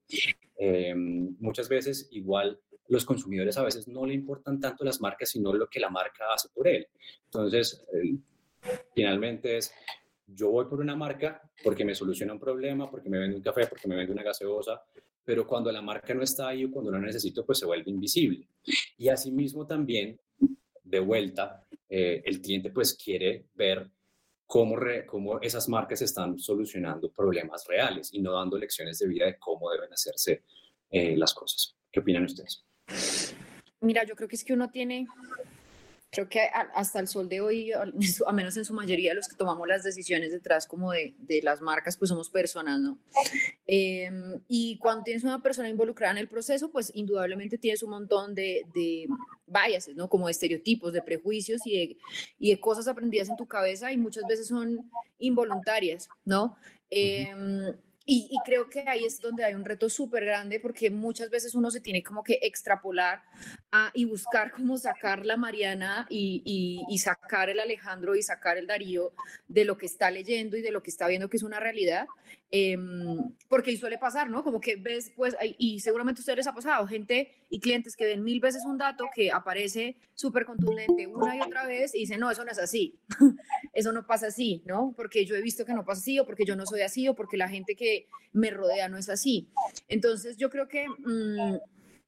Eh, 0.57 0.93
muchas 0.95 1.67
veces 1.67 2.07
igual 2.11 2.59
los 2.89 3.05
consumidores 3.05 3.57
a 3.57 3.63
veces 3.63 3.87
no 3.87 4.05
le 4.05 4.13
importan 4.13 4.59
tanto 4.59 4.83
las 4.83 4.99
marcas, 4.99 5.29
sino 5.29 5.53
lo 5.53 5.69
que 5.69 5.79
la 5.79 5.89
marca 5.89 6.33
hace 6.33 6.49
por 6.49 6.67
él. 6.67 6.87
Entonces, 7.25 7.85
finalmente 8.93 9.57
es, 9.57 9.73
yo 10.35 10.49
voy 10.49 10.65
por 10.65 10.79
una 10.79 10.95
marca 10.95 11.41
porque 11.63 11.85
me 11.85 11.95
soluciona 11.95 12.33
un 12.33 12.39
problema, 12.39 12.89
porque 12.89 13.09
me 13.09 13.19
vende 13.19 13.35
un 13.35 13.41
café, 13.41 13.67
porque 13.67 13.87
me 13.87 13.95
vende 13.95 14.13
una 14.13 14.23
gaseosa, 14.23 14.81
pero 15.23 15.45
cuando 15.45 15.71
la 15.71 15.81
marca 15.81 16.13
no 16.13 16.23
está 16.23 16.49
ahí 16.49 16.65
o 16.65 16.71
cuando 16.71 16.91
no 16.91 16.99
necesito, 16.99 17.45
pues 17.45 17.59
se 17.59 17.65
vuelve 17.65 17.89
invisible. 17.91 18.47
Y 18.97 19.09
asimismo 19.09 19.65
también, 19.65 20.19
de 20.83 20.99
vuelta, 20.99 21.65
eh, 21.87 22.21
el 22.25 22.41
cliente 22.41 22.71
pues 22.71 22.95
quiere 22.95 23.45
ver 23.53 23.89
cómo, 24.45 24.77
cómo 25.05 25.39
esas 25.41 25.69
marcas 25.69 26.01
están 26.01 26.39
solucionando 26.39 27.11
problemas 27.11 27.65
reales 27.67 28.13
y 28.13 28.21
no 28.21 28.33
dando 28.33 28.57
lecciones 28.57 28.97
de 28.99 29.07
vida 29.07 29.25
de 29.25 29.37
cómo 29.37 29.69
deben 29.71 29.93
hacerse 29.93 30.43
eh, 30.89 31.15
las 31.15 31.33
cosas. 31.33 31.75
¿Qué 31.91 31.99
opinan 31.99 32.25
ustedes? 32.25 32.65
Mira, 33.81 34.03
yo 34.05 34.15
creo 34.15 34.27
que 34.27 34.35
es 34.35 34.43
que 34.43 34.53
uno 34.53 34.69
tiene, 34.71 35.07
creo 36.11 36.27
que 36.27 36.41
hasta 36.73 36.99
el 36.99 37.07
sol 37.07 37.29
de 37.29 37.41
hoy, 37.41 37.71
a 38.27 38.31
menos 38.31 38.57
en 38.57 38.65
su 38.65 38.73
mayoría, 38.73 39.13
los 39.13 39.27
que 39.27 39.35
tomamos 39.35 39.67
las 39.67 39.83
decisiones 39.83 40.31
detrás 40.31 40.67
como 40.67 40.91
de, 40.91 41.13
de 41.19 41.41
las 41.41 41.61
marcas, 41.61 41.97
pues 41.97 42.09
somos 42.09 42.29
personas, 42.29 42.79
¿no? 42.79 42.97
Em, 43.67 44.41
y 44.47 44.77
cuando 44.79 45.03
tienes 45.03 45.23
una 45.23 45.41
persona 45.41 45.69
involucrada 45.69 46.13
en 46.13 46.17
el 46.19 46.27
proceso, 46.27 46.71
pues 46.71 46.91
indudablemente 46.95 47.57
tienes 47.57 47.83
un 47.83 47.91
montón 47.91 48.33
de, 48.33 48.65
de 48.73 49.07
biases, 49.45 49.95
¿no? 49.95 50.09
Como 50.09 50.27
de 50.27 50.31
estereotipos, 50.31 50.93
de 50.93 51.01
prejuicios 51.01 51.61
y 51.65 51.77
de, 51.77 51.97
y 52.39 52.49
de 52.51 52.59
cosas 52.59 52.87
aprendidas 52.87 53.29
en 53.29 53.37
tu 53.37 53.47
cabeza 53.47 53.91
y 53.91 53.97
muchas 53.97 54.23
veces 54.27 54.47
son 54.47 54.89
involuntarias, 55.19 56.09
¿no? 56.25 56.57
Y, 58.11 58.39
creo 58.43 58.67
que 58.67 58.83
ahí 58.87 59.05
es 59.05 59.21
donde 59.21 59.45
hay 59.45 59.53
un 59.53 59.63
reto 59.63 59.87
súper 59.87 60.25
grande 60.25 60.59
porque 60.59 60.89
muchas 60.89 61.29
veces 61.29 61.53
uno 61.53 61.69
se 61.69 61.79
tiene 61.79 62.01
como 62.01 62.23
que 62.23 62.39
extrapolar 62.41 63.21
y 63.93 64.05
buscar 64.05 64.51
cómo 64.51 64.79
sacar 64.79 65.27
la 65.27 65.37
Mariana 65.37 66.07
y, 66.09 66.97
sacar 66.97 67.51
el 67.51 67.59
Alejandro 67.59 68.15
y 68.15 68.23
sacar 68.23 68.57
el 68.57 68.65
Darío 68.65 69.13
de 69.47 69.63
lo 69.63 69.77
que 69.77 69.85
está 69.85 70.09
leyendo 70.09 70.57
y 70.57 70.63
de 70.63 70.71
lo 70.71 70.81
que 70.81 70.89
está 70.89 71.07
viendo 71.07 71.29
que 71.29 71.37
es 71.37 71.43
una 71.43 71.59
realidad. 71.59 72.07
Em, 72.51 73.35
porque 73.47 73.77
suele 73.77 73.99
pasar, 73.99 74.27
¿no? 74.27 74.43
Como 74.43 74.59
que 74.59 74.75
ves, 74.75 75.11
pues, 75.15 75.35
y 75.59 75.79
seguramente 75.81 76.19
a 76.19 76.23
ustedes 76.23 76.37
les 76.37 76.47
ha 76.47 76.53
pasado, 76.53 76.87
gente 76.87 77.31
y 77.47 77.59
clientes 77.59 77.95
que 77.95 78.05
ven 78.05 78.23
mil 78.23 78.39
veces 78.39 78.63
un 78.65 78.79
dato 78.79 79.05
que 79.13 79.31
aparece 79.31 79.97
súper 80.15 80.45
contundente 80.45 81.05
una 81.05 81.35
y 81.35 81.41
otra 81.41 81.67
vez 81.67 81.93
y 81.93 81.99
dicen, 81.99 82.19
no, 82.19 82.31
eso 82.31 82.43
no 82.43 82.51
es 82.51 82.57
así, 82.57 82.97
eso 83.73 83.91
no 83.91 84.07
pasa 84.07 84.27
así, 84.27 84.63
¿no? 84.65 84.93
Porque 84.97 85.25
yo 85.25 85.35
he 85.35 85.41
visto 85.41 85.63
que 85.63 85.75
no 85.75 85.85
pasa 85.85 86.01
así, 86.01 86.19
o 86.19 86.25
porque 86.25 86.43
yo 86.43 86.55
no 86.55 86.65
soy 86.65 86.81
así, 86.81 87.07
o 87.07 87.13
porque 87.13 87.37
la 87.37 87.49
gente 87.49 87.75
que 87.75 88.07
me 88.33 88.49
rodea 88.49 88.89
no 88.89 88.97
es 88.97 89.09
así. 89.09 89.47
Entonces, 89.87 90.37
yo 90.37 90.49
creo 90.49 90.67
que... 90.67 90.87
Mm, 90.87 91.57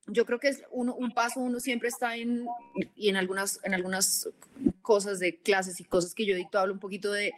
yo 0.08 0.26
creo 0.26 0.40
que 0.40 0.50
es 0.50 0.64
uno, 0.72 0.96
un 0.96 1.12
paso, 1.12 1.40
uno 1.40 1.60
siempre 1.60 1.90
está 1.90 2.16
en, 2.16 2.46
y 2.96 3.10
en 3.10 3.16
algunas, 3.16 3.60
en 3.64 3.74
algunas 3.74 4.30
cosas 4.82 5.20
de 5.20 5.38
clases 5.40 5.80
y 5.80 5.84
cosas 5.84 6.14
que 6.14 6.26
yo 6.26 6.36
dicto, 6.36 6.60
hablo 6.60 6.74
un 6.74 6.80
poquito 6.80 7.12
de 7.12 7.34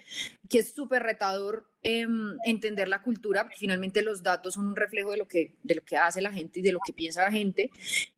que 0.49 0.59
es 0.59 0.73
súper 0.73 1.03
retador 1.03 1.69
em, 1.81 2.37
entender 2.45 2.87
la 2.87 3.01
cultura, 3.01 3.43
porque 3.43 3.57
finalmente 3.57 4.01
los 4.01 4.23
datos 4.23 4.53
son 4.53 4.67
un 4.67 4.75
reflejo 4.75 5.11
de 5.11 5.17
lo, 5.17 5.27
que, 5.27 5.55
de 5.63 5.75
lo 5.75 5.81
que 5.83 5.97
hace 5.97 6.21
la 6.21 6.31
gente 6.31 6.59
y 6.59 6.63
de 6.63 6.71
lo 6.71 6.79
que 6.85 6.93
piensa 6.93 7.23
la 7.23 7.31
gente, 7.31 7.69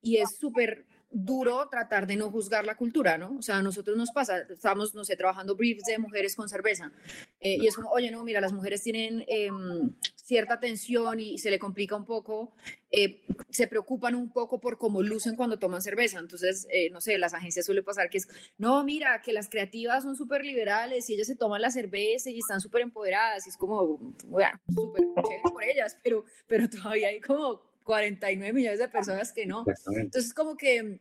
y 0.02 0.18
es 0.18 0.36
súper 0.36 0.86
duro 1.18 1.70
tratar 1.70 2.08
de 2.08 2.18
no 2.18 2.30
juzgar 2.30 2.66
la 2.66 2.76
cultura, 2.76 3.18
¿no? 3.18 3.38
O 3.38 3.42
sea, 3.42 3.60
a 3.60 3.62
nosotros 3.62 3.96
nos 3.96 4.12
pasa, 4.12 4.40
estamos, 4.40 4.94
no 4.94 5.06
sé, 5.06 5.16
trabajando 5.16 5.56
briefs 5.56 5.86
de 5.86 5.98
mujeres 5.98 6.36
con 6.36 6.50
cerveza, 6.50 6.92
eh, 7.40 7.56
y 7.56 7.68
es 7.68 7.76
como, 7.78 7.90
oye, 7.90 8.12
no, 8.12 8.22
mira, 8.26 8.42
las 8.42 8.52
mujeres 8.52 8.84
tienen 8.84 9.24
em, 9.30 9.96
cierta 10.16 10.60
tensión 10.60 11.22
y 11.22 11.38
se 11.38 11.52
le 11.52 11.58
complica 11.58 11.96
un 11.96 12.04
poco, 12.04 12.54
eh, 12.92 13.22
se 13.50 13.66
preocupan 13.68 14.14
un 14.14 14.30
poco 14.30 14.60
por 14.60 14.78
cómo 14.78 15.02
lucen 15.02 15.38
cuando 15.38 15.58
toman 15.58 15.82
cerveza, 15.82 16.20
entonces, 16.20 16.68
eh, 16.70 16.90
no 16.90 17.00
sé, 17.00 17.18
las 17.18 17.34
agencias 17.34 17.66
suele 17.66 17.82
pasar 17.82 18.10
que 18.10 18.18
es, 18.18 18.28
no, 18.58 18.84
mira, 18.84 19.22
que 19.22 19.32
las 19.32 19.48
creativas 19.48 20.04
son 20.04 20.18
súper 20.18 20.44
liberales 20.44 21.10
y 21.10 21.14
ellas 21.14 21.28
se 21.28 21.38
toman 21.38 21.62
la 21.62 21.72
cerveza 21.72 22.30
y 22.30 22.40
están 22.40 22.60
súper 22.60 22.82
empoderadas, 22.82 23.48
y 23.48 23.52
es 23.52 23.56
como, 23.56 24.00
bueno, 24.26 24.60
súper 24.68 25.06
chévere 25.24 25.42
por 25.44 25.64
ellas, 25.64 25.98
pero, 26.04 26.26
pero 26.46 26.70
todavía 26.70 27.08
hay 27.08 27.22
como 27.22 27.62
49 27.86 28.52
millones 28.52 28.80
de 28.80 28.90
personas 28.90 29.32
que 29.32 29.46
no. 29.46 29.64
Entonces, 29.96 30.34
como 30.34 30.58
que 30.58 31.00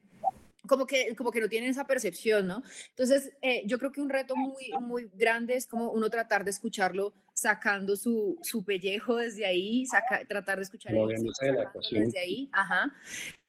como 0.66 0.86
que, 0.86 1.14
como 1.14 1.30
que 1.30 1.40
no 1.40 1.48
tienen 1.48 1.70
esa 1.70 1.86
percepción, 1.86 2.46
¿no? 2.46 2.62
Entonces, 2.90 3.32
eh, 3.42 3.62
yo 3.66 3.78
creo 3.78 3.92
que 3.92 4.00
un 4.00 4.08
reto 4.08 4.34
muy, 4.34 4.72
muy 4.80 5.10
grande 5.12 5.56
es 5.56 5.66
como 5.66 5.90
uno 5.90 6.08
tratar 6.08 6.44
de 6.44 6.50
escucharlo 6.50 7.12
sacando 7.34 7.96
su, 7.96 8.38
su 8.42 8.64
pellejo 8.64 9.16
desde 9.16 9.44
ahí, 9.44 9.84
saca, 9.86 10.24
tratar 10.26 10.56
de 10.56 10.62
escuchar 10.62 10.94
desde 10.94 12.18
ahí, 12.18 12.48
ajá. 12.52 12.94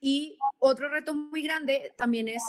Y 0.01 0.37
otro 0.59 0.89
reto 0.89 1.13
muy 1.13 1.41
grande 1.41 1.93
también 1.95 2.27
es 2.27 2.43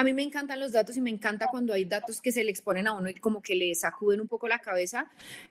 a 0.00 0.04
mí 0.04 0.14
me 0.14 0.22
encantan 0.22 0.58
los 0.58 0.72
datos 0.72 0.96
y 0.96 1.00
me 1.02 1.10
encanta 1.10 1.48
cuando 1.50 1.74
hay 1.74 1.84
datos 1.84 2.22
que 2.22 2.32
se 2.32 2.42
le 2.42 2.50
exponen 2.50 2.86
a 2.86 2.94
uno 2.94 3.10
y 3.10 3.14
como 3.16 3.42
que 3.42 3.54
le 3.54 3.74
sacuden 3.74 4.22
un 4.22 4.28
poco 4.28 4.48
la 4.48 4.58
cabeza, 4.58 5.10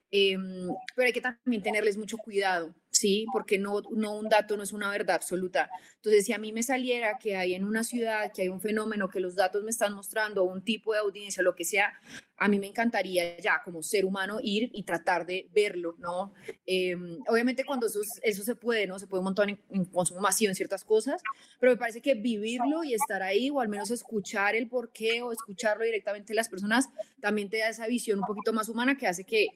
em, 0.09 0.67
pero 0.95 1.05
hay 1.05 1.13
que 1.13 1.21
también 1.21 1.61
tenerles 1.61 1.97
mucho 1.97 2.17
cuidado, 2.17 2.73
¿sí? 2.99 3.25
Porque 3.31 3.57
no, 3.57 3.81
no 3.91 4.17
un 4.17 4.27
dato 4.27 4.57
no 4.57 4.63
es 4.63 4.73
una 4.73 4.91
verdad 4.91 5.15
absoluta. 5.15 5.69
Entonces, 5.95 6.25
si 6.25 6.33
a 6.33 6.37
mí 6.37 6.51
me 6.51 6.63
saliera 6.63 7.17
que 7.17 7.37
hay 7.37 7.53
en 7.53 7.63
una 7.63 7.85
ciudad, 7.85 8.31
que 8.33 8.41
hay 8.41 8.49
un 8.49 8.59
fenómeno 8.59 9.07
que 9.07 9.21
los 9.21 9.35
datos 9.35 9.63
me 9.63 9.69
están 9.69 9.93
mostrando, 9.93 10.43
un 10.43 10.61
tipo 10.63 10.91
de 10.91 10.99
audiencia, 10.99 11.41
lo 11.41 11.55
que 11.55 11.63
sea, 11.63 11.93
a 12.35 12.49
mí 12.49 12.59
me 12.59 12.67
encantaría 12.67 13.37
ya 13.37 13.61
como 13.63 13.81
ser 13.83 14.03
humano 14.03 14.39
ir 14.41 14.69
y 14.73 14.83
tratar 14.83 15.25
de 15.25 15.47
verlo, 15.53 15.95
¿no? 15.97 16.33
Em, 16.65 17.19
obviamente 17.27 17.63
cuando 17.63 17.87
eso, 17.87 18.01
eso 18.21 18.43
se 18.43 18.55
puede, 18.55 18.85
¿no? 18.85 18.99
Se 18.99 19.07
puede 19.07 19.23
montar 19.23 19.49
en, 19.49 19.61
en, 19.69 19.85
consumo 19.85 20.19
masivo 20.19 20.49
en 20.49 20.55
ciertas 20.55 20.83
cosas, 20.83 21.21
pero 21.59 21.71
me 21.71 21.77
parece 21.77 22.01
que 22.01 22.15
vivirlo 22.15 22.83
y 22.83 22.93
estar 22.93 23.23
ahí 23.23 23.49
o 23.49 23.61
al 23.61 23.69
menos 23.69 23.91
escuchar 23.91 24.55
el 24.55 24.67
porqué 24.67 25.21
o 25.21 25.31
escucharlo 25.31 25.85
directamente 25.85 26.33
de 26.33 26.35
las 26.35 26.49
personas 26.49 26.89
también 27.21 27.49
te 27.49 27.59
da 27.59 27.69
esa 27.69 27.87
visión 27.87 28.19
un 28.19 28.25
poquito 28.25 28.51
más 28.51 28.67
humana 28.67 28.97
que 28.97 29.07
hace 29.07 29.23
que 29.23 29.47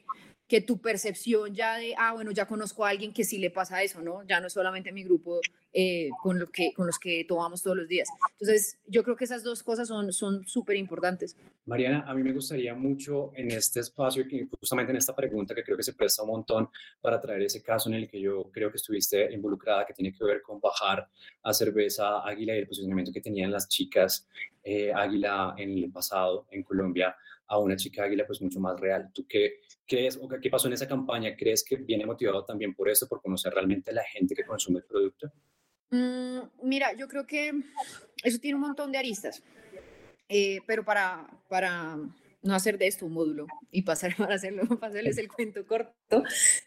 que 0.48 0.62
tu 0.62 0.80
percepción 0.80 1.54
ya 1.54 1.78
de, 1.78 1.96
ah, 1.98 2.14
bueno, 2.14 2.32
ya 2.32 2.48
conozco 2.48 2.86
a 2.86 2.90
alguien 2.90 3.14
que 3.14 3.24
sí 3.24 3.38
le 3.38 3.50
pasa 3.50 3.82
eso, 3.82 4.02
¿no? 4.02 4.24
Ya 4.24 4.40
no 4.40 4.48
es 4.48 4.54
solamente 4.54 4.92
mi 4.92 5.04
grupo 5.04 5.40
eh, 5.72 6.10
con, 6.22 6.38
lo 6.38 6.48
que, 6.48 6.74
con 6.74 6.86
los 6.86 7.00
que 7.00 7.26
tomamos 7.28 7.64
todos 7.64 7.78
los 7.78 7.88
días. 7.88 8.08
Entonces, 8.40 8.78
yo 8.86 9.04
creo 9.04 9.16
que 9.16 9.24
esas 9.24 9.44
dos 9.44 9.64
cosas 9.64 9.88
son 9.88 10.46
súper 10.46 10.76
importantes. 10.76 11.36
Mariana, 11.66 12.04
a 12.06 12.14
mí 12.14 12.22
me 12.22 12.34
gustaría 12.34 12.76
mucho 12.76 13.32
en 13.36 13.52
este 13.52 13.80
espacio, 13.80 14.26
justamente 14.60 14.92
en 14.92 14.98
esta 14.98 15.16
pregunta 15.16 15.56
que 15.56 15.64
creo 15.64 15.78
que 15.78 15.84
se 15.84 15.94
presta 15.94 16.24
un 16.24 16.30
montón 16.30 16.70
para 17.02 17.20
traer 17.20 17.42
ese 17.42 17.64
caso 17.64 17.90
en 17.90 17.96
el 17.96 18.10
que 18.10 18.20
yo 18.20 18.52
creo 18.52 18.70
que 18.70 18.78
estuviste 18.78 19.32
involucrada, 19.34 19.86
que 19.86 19.94
tiene 19.94 20.14
que 20.14 20.24
ver 20.24 20.42
con 20.42 20.60
bajar 20.60 21.08
a 21.42 21.54
cerveza 21.54 22.20
Águila 22.28 22.56
y 22.56 22.60
el 22.60 22.68
posicionamiento 22.68 23.12
que 23.12 23.22
tenían 23.22 23.52
las 23.52 23.68
chicas 23.70 24.28
eh, 24.64 24.92
Águila 24.94 25.56
en 25.58 25.78
el 25.78 25.92
pasado 25.92 26.48
en 26.52 26.64
Colombia 26.64 27.16
a 27.54 27.60
una 27.60 27.76
chica 27.76 28.04
águila 28.04 28.26
pues 28.26 28.42
mucho 28.42 28.60
más 28.60 28.80
real. 28.80 29.10
¿Tú 29.14 29.26
qué 29.28 29.62
crees 29.88 30.18
o 30.22 30.28
qué 30.28 30.50
pasó 30.50 30.68
en 30.68 30.74
esa 30.74 30.88
campaña? 30.88 31.36
¿Crees 31.38 31.64
que 31.64 31.78
viene 31.78 32.06
motivado 32.06 32.44
también 32.44 32.74
por 32.74 32.90
eso, 32.90 33.08
por 33.08 33.22
conocer 33.22 33.54
realmente 33.54 33.92
a 33.92 33.94
la 33.94 34.04
gente 34.04 34.36
que 34.36 34.44
consume 34.44 34.80
el 34.80 34.86
producto? 34.86 35.32
Mm, 35.92 36.40
mira, 36.64 36.94
yo 36.94 37.08
creo 37.08 37.28
que 37.28 37.52
eso 38.24 38.40
tiene 38.40 38.56
un 38.56 38.62
montón 38.62 38.92
de 38.92 38.98
aristas, 38.98 39.44
eh, 40.28 40.60
pero 40.66 40.84
para, 40.84 41.28
para 41.48 41.98
no 42.44 42.54
hacer 42.54 42.78
de 42.78 42.88
esto 42.88 43.06
un 43.06 43.14
módulo 43.14 43.48
y 43.72 43.82
pasar 43.82 44.16
para 44.18 44.36
hacerlo, 44.36 44.68
para 44.80 44.92
hacerles 44.92 45.18
el 45.18 45.30
cuento 45.30 45.66
corto. 45.66 46.24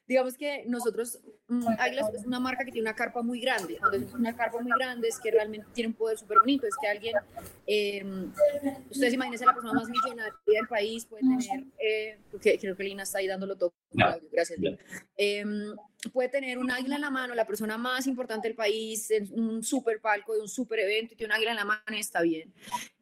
Digamos 0.08 0.36
que 0.36 0.64
nosotros, 0.66 1.20
mm, 1.48 1.66
Águilas 1.78 2.12
es 2.14 2.26
una 2.26 2.40
marca 2.40 2.64
que 2.64 2.72
tiene 2.72 2.88
una 2.88 2.96
carpa 2.96 3.22
muy 3.22 3.40
grande. 3.40 3.76
Cuando 3.78 3.98
es 3.98 4.14
una 4.14 4.34
carpa 4.34 4.60
muy 4.60 4.72
grande 4.78 5.08
es 5.08 5.20
que 5.20 5.30
realmente 5.30 5.66
tiene 5.74 5.88
un 5.88 5.94
poder 5.94 6.18
súper 6.18 6.38
bonito. 6.38 6.66
Es 6.66 6.74
que 6.80 6.88
alguien, 6.88 7.14
eh, 7.66 8.04
ustedes 8.90 9.14
imagínense 9.14 9.44
la 9.44 9.54
persona 9.54 9.74
más 9.74 9.88
millonaria 9.88 10.32
del 10.46 10.68
país, 10.68 11.06
puede 11.06 11.22
tener, 11.22 11.66
eh, 11.78 12.18
creo 12.60 12.76
que 12.76 12.84
Lina 12.84 13.02
está 13.02 13.18
ahí 13.18 13.26
dándolo 13.26 13.56
todo. 13.56 13.74
Gracias, 14.32 14.58
Lina. 14.58 14.78
Eh, 15.16 15.44
puede 16.12 16.28
tener 16.28 16.58
un 16.58 16.70
águila 16.70 16.96
en 16.96 17.00
la 17.00 17.10
mano, 17.10 17.34
la 17.34 17.46
persona 17.46 17.78
más 17.78 18.06
importante 18.06 18.48
del 18.48 18.56
país, 18.56 19.10
en 19.10 19.28
un 19.32 19.62
super 19.62 20.00
palco 20.00 20.34
de 20.34 20.40
un 20.40 20.48
super 20.48 20.78
evento 20.78 21.14
y 21.14 21.16
tiene 21.16 21.32
un 21.32 21.36
águila 21.36 21.50
en 21.52 21.56
la 21.56 21.64
mano 21.64 21.82
y 21.90 22.00
está 22.00 22.22
bien. 22.22 22.52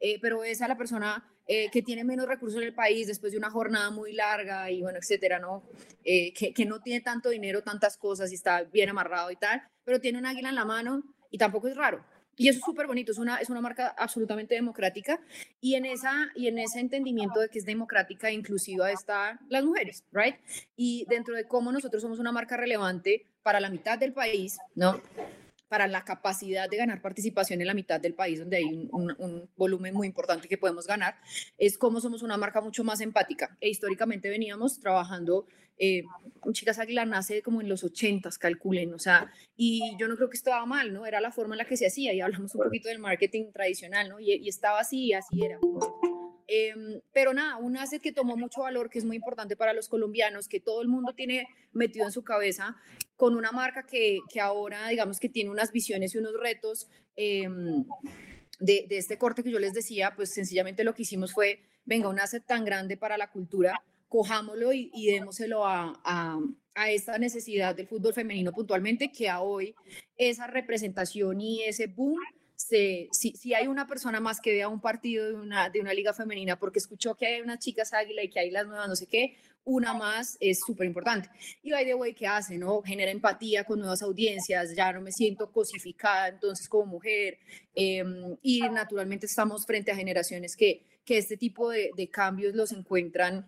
Eh, 0.01 0.19
pero 0.21 0.45
esa 0.45 0.65
es 0.65 0.69
la 0.69 0.77
persona 0.77 1.25
eh, 1.47 1.71
que 1.71 1.83
tiene 1.83 2.05
menos 2.05 2.27
recursos 2.27 2.61
en 2.61 2.67
el 2.67 2.75
país 2.75 3.07
después 3.07 3.33
de 3.33 3.39
una 3.39 3.51
jornada 3.51 3.91
muy 3.91 4.13
larga 4.13 4.71
y 4.71 4.83
bueno, 4.83 4.99
etcétera, 4.99 5.39
¿no? 5.39 5.63
Eh, 6.05 6.33
que, 6.33 6.53
que, 6.53 6.65
no 6.65 6.81
tiene 6.81 7.01
tanto 7.01 7.29
dinero, 7.29 7.63
tantas 7.63 7.97
cosas 7.97 8.33
y 8.33 8.35
está 8.35 8.63
bien 8.65 8.89
amarrado 8.89 9.31
y 9.31 9.37
tal, 9.37 9.63
pero 9.85 10.01
tiene 10.01 10.19
un 10.19 10.27
águila 10.27 10.49
en 10.49 10.55
la 10.55 10.65
mano 10.65 11.03
y 11.31 11.39
tampoco 11.39 11.69
es 11.69 11.77
raro. 11.77 12.05
Y 12.37 12.49
eso 12.49 12.59
es 12.59 12.65
súper 12.65 12.87
bonito, 12.87 13.13
es 13.13 13.19
una, 13.19 13.37
es 13.37 13.49
una 13.49 13.61
marca 13.61 13.95
absolutamente 13.97 14.55
democrática 14.55 15.21
y 15.61 15.77
en, 15.77 15.87
esa, 15.87 16.31
y 16.35 16.49
en 16.49 16.59
ese 16.59 16.81
entendimiento 16.81 17.41
de 17.41 17.49
que 17.49 17.59
es 17.59 17.65
democrática 17.65 18.29
e 18.29 18.33
inclusiva 18.33 18.91
están 18.91 19.39
las 19.49 19.65
mujeres, 19.65 20.05
¿right? 20.13 20.37
Y 20.77 21.07
dentro 21.09 21.35
de 21.35 21.47
cómo 21.47 21.71
nosotros 21.71 22.03
somos 22.03 22.19
una 22.19 22.33
marca 22.33 22.57
relevante 22.57 23.27
para 23.43 23.61
la 23.61 23.71
mitad 23.71 23.99
del 23.99 24.13
país, 24.13 24.59
¿no? 24.75 25.01
Para 25.75 25.89
la 25.89 26.05
capacidad 26.05 26.71
de 26.71 26.77
ganar 26.77 27.03
participación 27.03 27.61
en 27.61 27.67
la 27.67 27.75
mitad 27.75 28.01
del 28.01 28.15
país, 28.15 28.39
donde 28.39 28.59
hay 28.59 28.89
un, 28.93 29.51
volumen 29.57 29.93
muy 29.93 30.07
importante 30.07 30.47
que 30.47 30.57
podemos 30.57 30.87
ganar, 30.87 31.17
es 31.59 31.77
como 31.79 32.01
somos 32.01 32.23
una 32.23 32.37
marca 32.37 32.61
mucho 32.61 32.85
más 32.85 33.01
empática. 33.01 33.59
E 33.61 33.71
históricamente 33.71 34.29
veníamos 34.31 34.79
trabajando, 34.79 35.49
eh, 35.77 36.05
Chicas 36.53 36.79
Aguilar 36.79 37.09
nace 37.09 37.43
como 37.43 37.61
en 37.61 37.69
los 37.69 37.83
80, 37.83 38.31
calculen, 38.39 38.95
o 38.95 39.01
sea, 39.01 39.33
y 39.57 39.97
yo 39.99 40.07
no 40.07 40.15
creo 40.15 40.31
que 40.31 40.37
estaba 40.37 40.65
mal, 40.65 40.93
¿no? 40.93 41.07
Era 41.07 41.21
la 41.21 41.33
forma 41.33 41.57
en 41.57 41.59
la 41.59 41.65
que 41.65 41.77
se 41.77 41.89
hacía, 41.89 42.13
y 42.13 42.21
hablamos 42.21 42.55
un 42.55 42.63
poquito 42.63 42.89
del 42.89 43.01
marketing 43.01 43.51
tradicional, 43.51 44.09
¿no? 44.09 44.21
Y, 44.21 44.31
y 44.31 44.49
estaba 44.49 44.79
así, 44.79 45.13
así 45.13 45.45
era. 45.45 45.59
Em, 46.47 47.01
pero 47.13 47.33
nada, 47.33 47.57
un 47.57 47.77
asset 47.77 48.03
que 48.03 48.13
tomó 48.13 48.37
mucho 48.37 48.63
valor, 48.63 48.91
que 48.91 48.99
es 48.99 49.05
muy 49.05 49.17
importante 49.17 49.57
para 49.57 49.73
los 49.73 49.89
colombianos, 49.89 50.49
que 50.49 50.61
todo 50.61 50.83
el 50.83 50.89
mundo 50.89 51.15
tiene 51.15 51.49
metido 51.73 52.05
en 52.05 52.13
su 52.13 52.23
cabeza, 52.23 52.77
con 53.17 53.35
una 53.35 53.51
marca 53.51 53.87
que, 53.87 54.19
que 54.31 54.41
ahora, 54.41 54.89
digamos, 54.89 55.21
que 55.21 55.29
tiene 55.29 55.51
unas 55.51 55.73
visiones 55.73 56.15
y 56.15 56.19
unos 56.19 56.35
retos 56.39 56.89
em, 57.17 57.85
de, 58.61 58.87
este 58.91 59.17
corte 59.17 59.43
que 59.43 59.51
yo 59.51 59.59
les 59.59 59.73
decía, 59.73 60.15
pues 60.15 60.31
sencillamente 60.31 60.85
lo 60.85 60.95
que 60.95 61.03
hicimos 61.03 61.33
fue, 61.33 61.61
venga, 61.85 62.09
un 62.09 62.21
asset 62.21 62.45
tan 62.45 62.65
grande 62.65 62.97
para 62.97 63.17
la 63.17 63.31
cultura, 63.31 63.83
cojámoslo 64.09 64.73
y, 64.73 64.91
y 64.93 65.07
démoselo 65.07 65.67
a, 65.67 66.01
a, 66.05 66.39
a 66.75 66.91
esta 66.91 67.19
necesidad 67.19 67.75
del 67.75 67.87
fútbol 67.87 68.13
femenino 68.13 68.53
puntualmente, 68.53 69.11
que 69.11 69.29
a 69.31 69.41
hoy 69.41 69.75
esa 70.17 70.47
representación 70.47 71.41
y 71.41 71.63
ese 71.63 71.87
boom 71.87 72.19
si, 72.57 73.09
si, 73.13 73.55
hay 73.55 73.67
una 73.67 73.87
persona 73.87 74.21
más 74.21 74.41
que 74.41 74.53
vea 74.53 74.69
un 74.69 74.81
partido 74.81 75.27
de 75.27 75.35
una, 75.35 75.69
de 75.71 75.81
una 75.81 75.93
liga 75.93 76.13
femenina 76.13 76.59
porque 76.59 76.79
escuchó 76.79 77.15
que 77.15 77.27
hay 77.27 77.41
unas 77.41 77.59
chicas 77.59 77.93
águila 77.93 78.23
y 78.23 78.31
que 78.31 78.41
hay 78.41 78.51
las 78.51 78.67
nuevas 78.67 78.89
no 78.89 78.97
sé 78.97 79.07
qué, 79.07 79.37
una 79.65 79.95
más 79.95 80.37
es 80.41 80.61
súper 80.61 80.87
importante. 80.87 81.31
Y 81.63 81.73
by 81.73 81.85
the 81.85 81.95
way, 81.95 82.15
¿qué 82.15 82.27
hace? 82.27 82.59
No? 82.59 82.83
Genera 82.83 83.11
empatía 83.11 83.65
con 83.65 83.79
nuevas 83.79 84.03
audiencias, 84.03 84.75
ya 84.77 84.93
no 84.93 85.01
me 85.01 85.11
siento 85.11 85.51
cosificada 85.51 86.29
entonces 86.29 86.69
como 86.69 86.87
mujer. 86.87 87.39
Em, 87.75 88.37
y 88.43 88.61
naturalmente 88.63 89.27
estamos 89.27 89.65
frente 89.67 89.91
a 89.91 89.97
generaciones 89.97 90.55
que, 90.55 90.85
que 91.05 91.19
este 91.19 91.37
tipo 91.37 91.71
de 91.71 92.09
cambios 92.11 92.55
los 92.55 92.73
encuentran 92.73 93.47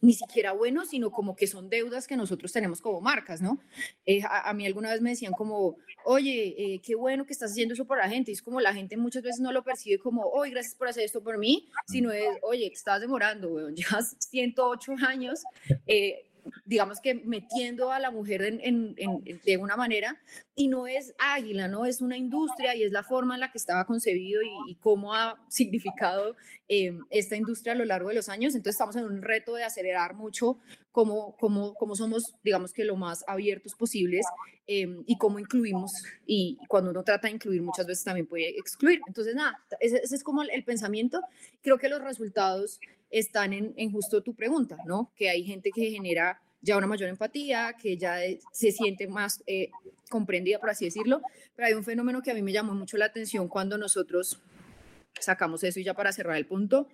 ni 0.00 0.14
siquiera 0.14 0.52
buenos, 0.52 0.88
sino 0.88 1.10
como 1.10 1.36
que 1.36 1.46
son 1.46 1.68
deudas 1.68 2.06
que 2.06 2.16
nosotros 2.16 2.52
tenemos 2.52 2.80
como 2.80 3.00
marcas, 3.00 3.42
¿no? 3.42 3.60
Eh, 4.06 4.22
a, 4.28 4.52
mí 4.54 4.66
alguna 4.66 4.90
vez 4.90 5.00
me 5.00 5.10
decían 5.10 5.32
como, 5.32 5.76
oye, 6.04 6.54
eh, 6.56 6.80
qué 6.82 6.94
bueno 6.94 7.26
que 7.26 7.32
estás 7.32 7.52
haciendo 7.52 7.74
eso 7.74 7.86
por 7.86 7.98
la 7.98 8.08
gente. 8.08 8.30
Y 8.30 8.34
es 8.34 8.42
como 8.42 8.60
la 8.60 8.72
gente 8.72 8.96
muchas 8.96 9.22
veces 9.22 9.40
no 9.40 9.52
lo 9.52 9.62
percibe 9.62 9.98
como, 9.98 10.22
oye, 10.22 10.52
gracias 10.52 10.74
por 10.74 10.88
hacer 10.88 11.04
esto 11.04 11.22
por 11.22 11.38
mí, 11.38 11.68
sino 11.86 12.10
es, 12.12 12.28
oye, 12.42 12.68
te 12.68 12.74
estás 12.74 13.00
demorando, 13.00 13.48
weón, 13.48 13.74
llevas 13.76 14.16
108 14.18 14.94
años. 15.06 15.42
Eh, 15.86 16.29
digamos 16.64 17.00
que 17.00 17.14
metiendo 17.14 17.92
a 17.92 17.98
la 17.98 18.10
mujer 18.10 18.42
en, 18.42 18.94
de 18.94 19.56
una 19.56 19.76
manera, 19.76 20.20
y 20.54 20.68
no 20.68 20.86
es 20.86 21.14
águila, 21.18 21.68
¿no? 21.68 21.86
Es 21.86 22.00
una 22.00 22.16
industria 22.16 22.74
y 22.74 22.82
es 22.82 22.92
la 22.92 23.02
forma 23.02 23.34
en 23.34 23.40
la 23.40 23.50
que 23.50 23.58
estaba 23.58 23.86
concebido 23.86 24.42
y, 24.42 24.74
cómo 24.76 25.14
ha 25.14 25.42
significado 25.48 26.36
eh, 26.68 26.98
esta 27.10 27.36
industria 27.36 27.72
a 27.72 27.76
lo 27.76 27.84
largo 27.84 28.08
de 28.08 28.14
los 28.14 28.28
años. 28.28 28.54
Entonces 28.54 28.74
estamos 28.74 28.96
en 28.96 29.04
un 29.04 29.22
reto 29.22 29.54
de 29.54 29.64
acelerar 29.64 30.14
mucho 30.14 30.58
cómo, 30.92 31.36
cómo, 31.38 31.74
cómo 31.74 31.94
somos, 31.94 32.34
digamos 32.42 32.72
que 32.72 32.84
lo 32.84 32.96
más 32.96 33.24
abiertos 33.26 33.74
posibles 33.74 34.26
eh, 34.66 34.88
y 35.06 35.16
cómo 35.18 35.38
incluimos. 35.38 35.92
Y 36.26 36.58
cuando 36.68 36.90
uno 36.90 37.02
trata 37.02 37.28
de 37.28 37.34
incluir, 37.34 37.62
muchas 37.62 37.86
veces 37.86 38.04
también 38.04 38.26
puede 38.26 38.50
excluir. 38.58 39.00
Entonces, 39.06 39.34
nada, 39.34 39.58
ese, 39.80 40.00
es 40.02 40.24
como 40.24 40.42
el, 40.42 40.64
pensamiento. 40.64 41.20
Creo 41.62 41.78
que 41.78 41.88
los 41.88 42.02
resultados 42.02 42.80
están 43.10 43.52
en, 43.52 43.74
en 43.76 43.92
justo 43.92 44.22
tu 44.22 44.34
pregunta, 44.34 44.76
¿no? 44.86 45.12
Que 45.16 45.30
hay 45.30 45.44
gente 45.44 45.70
que 45.72 45.90
genera 45.90 46.40
ya 46.62 46.76
una 46.76 46.86
mayor 46.86 47.08
empatía, 47.08 47.74
que 47.80 47.96
ya 47.96 48.18
se 48.52 48.72
siente 48.72 49.08
más 49.08 49.42
eh, 49.46 49.70
comprendida, 50.10 50.58
por 50.58 50.70
así 50.70 50.84
decirlo. 50.84 51.22
Pero 51.56 51.68
hay 51.68 51.74
un 51.74 51.84
fenómeno 51.84 52.22
que 52.22 52.30
a 52.30 52.34
mí 52.34 52.42
me 52.42 52.52
llamó 52.52 52.74
mucho 52.74 52.96
la 52.96 53.06
atención 53.06 53.48
cuando 53.48 53.78
nosotros 53.78 54.40
sacamos 55.18 55.64
eso 55.64 55.80
y 55.80 55.84
ya 55.84 55.94
para 55.94 56.12
cerrar 56.12 56.36
el 56.36 56.46
punto, 56.46 56.88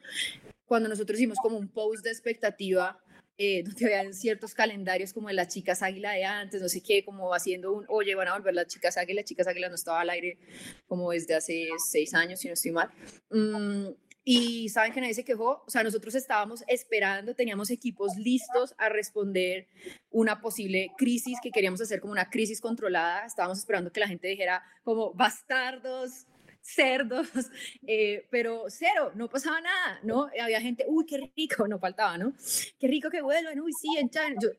cuando 0.66 0.88
nosotros 0.88 1.18
hicimos 1.18 1.38
como 1.38 1.58
un 1.58 1.68
post 1.68 2.04
de 2.04 2.10
expectativa 2.10 2.98
eh, 3.38 3.62
donde 3.62 3.84
habían 3.84 4.14
ciertos 4.14 4.54
calendarios 4.54 5.12
como 5.12 5.28
de 5.28 5.34
las 5.34 5.48
chicas 5.48 5.82
águila 5.82 6.12
de 6.12 6.24
antes, 6.24 6.60
no 6.62 6.68
sé 6.68 6.82
qué, 6.82 7.04
como 7.04 7.34
haciendo 7.34 7.72
un, 7.72 7.84
oye, 7.88 8.14
van 8.14 8.28
a 8.28 8.34
volver 8.34 8.54
las 8.54 8.66
chicas 8.66 8.96
águila, 8.96 9.20
las 9.20 9.28
chicas 9.28 9.46
águila 9.46 9.68
no 9.68 9.74
estaba 9.74 10.00
al 10.00 10.10
aire 10.10 10.38
como 10.86 11.10
desde 11.10 11.34
hace 11.34 11.68
seis 11.88 12.14
años, 12.14 12.40
si 12.40 12.48
no 12.48 12.54
estoy 12.54 12.72
mal. 12.72 12.90
Mm, 13.30 13.88
y 14.28 14.68
saben 14.70 14.92
que 14.92 15.00
nadie 15.00 15.14
se 15.14 15.24
quejó, 15.24 15.62
o 15.64 15.70
sea, 15.70 15.84
nosotros 15.84 16.14
estábamos 16.16 16.64
esperando, 16.66 17.36
teníamos 17.36 17.70
equipos 17.70 18.16
listos 18.16 18.74
a 18.76 18.88
responder 18.88 19.68
una 20.10 20.40
posible 20.40 20.90
crisis 20.98 21.38
que 21.40 21.52
queríamos 21.52 21.80
hacer 21.80 22.00
como 22.00 22.12
una 22.12 22.28
crisis 22.28 22.60
controlada, 22.60 23.24
estábamos 23.24 23.58
esperando 23.58 23.92
que 23.92 24.00
la 24.00 24.08
gente 24.08 24.26
dijera 24.26 24.64
como 24.82 25.12
bastardos, 25.14 26.26
cerdos, 26.66 27.28
eh, 27.86 28.26
pero 28.30 28.64
cero, 28.68 29.12
no 29.14 29.28
pasaba 29.28 29.60
nada, 29.60 30.00
¿no? 30.02 30.28
Había 30.40 30.60
gente, 30.60 30.84
uy, 30.88 31.06
qué 31.06 31.30
rico, 31.36 31.68
no 31.68 31.78
faltaba, 31.78 32.18
¿no? 32.18 32.32
Qué 32.78 32.88
rico 32.88 33.10
que 33.10 33.22
vuelvan, 33.22 33.60
uy, 33.60 33.72
sí, 33.72 33.96
en 33.98 34.10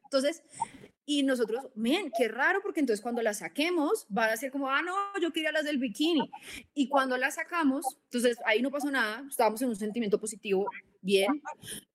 entonces, 0.03 0.43
y 1.05 1.23
nosotros, 1.23 1.67
men, 1.75 2.11
qué 2.17 2.27
raro, 2.27 2.61
porque 2.61 2.79
entonces 2.79 3.01
cuando 3.01 3.21
las 3.21 3.39
saquemos, 3.39 4.05
van 4.09 4.29
a 4.29 4.37
ser 4.37 4.51
como, 4.51 4.69
ah, 4.69 4.81
no, 4.81 4.93
yo 5.21 5.31
quería 5.31 5.51
las 5.51 5.63
del 5.63 5.77
bikini. 5.77 6.29
Y 6.73 6.89
cuando 6.89 7.17
las 7.17 7.35
sacamos, 7.35 7.85
entonces 8.05 8.37
ahí 8.45 8.61
no 8.61 8.71
pasó 8.71 8.91
nada, 8.91 9.23
estábamos 9.29 9.61
en 9.61 9.69
un 9.69 9.75
sentimiento 9.75 10.19
positivo, 10.19 10.65
bien. 11.01 11.41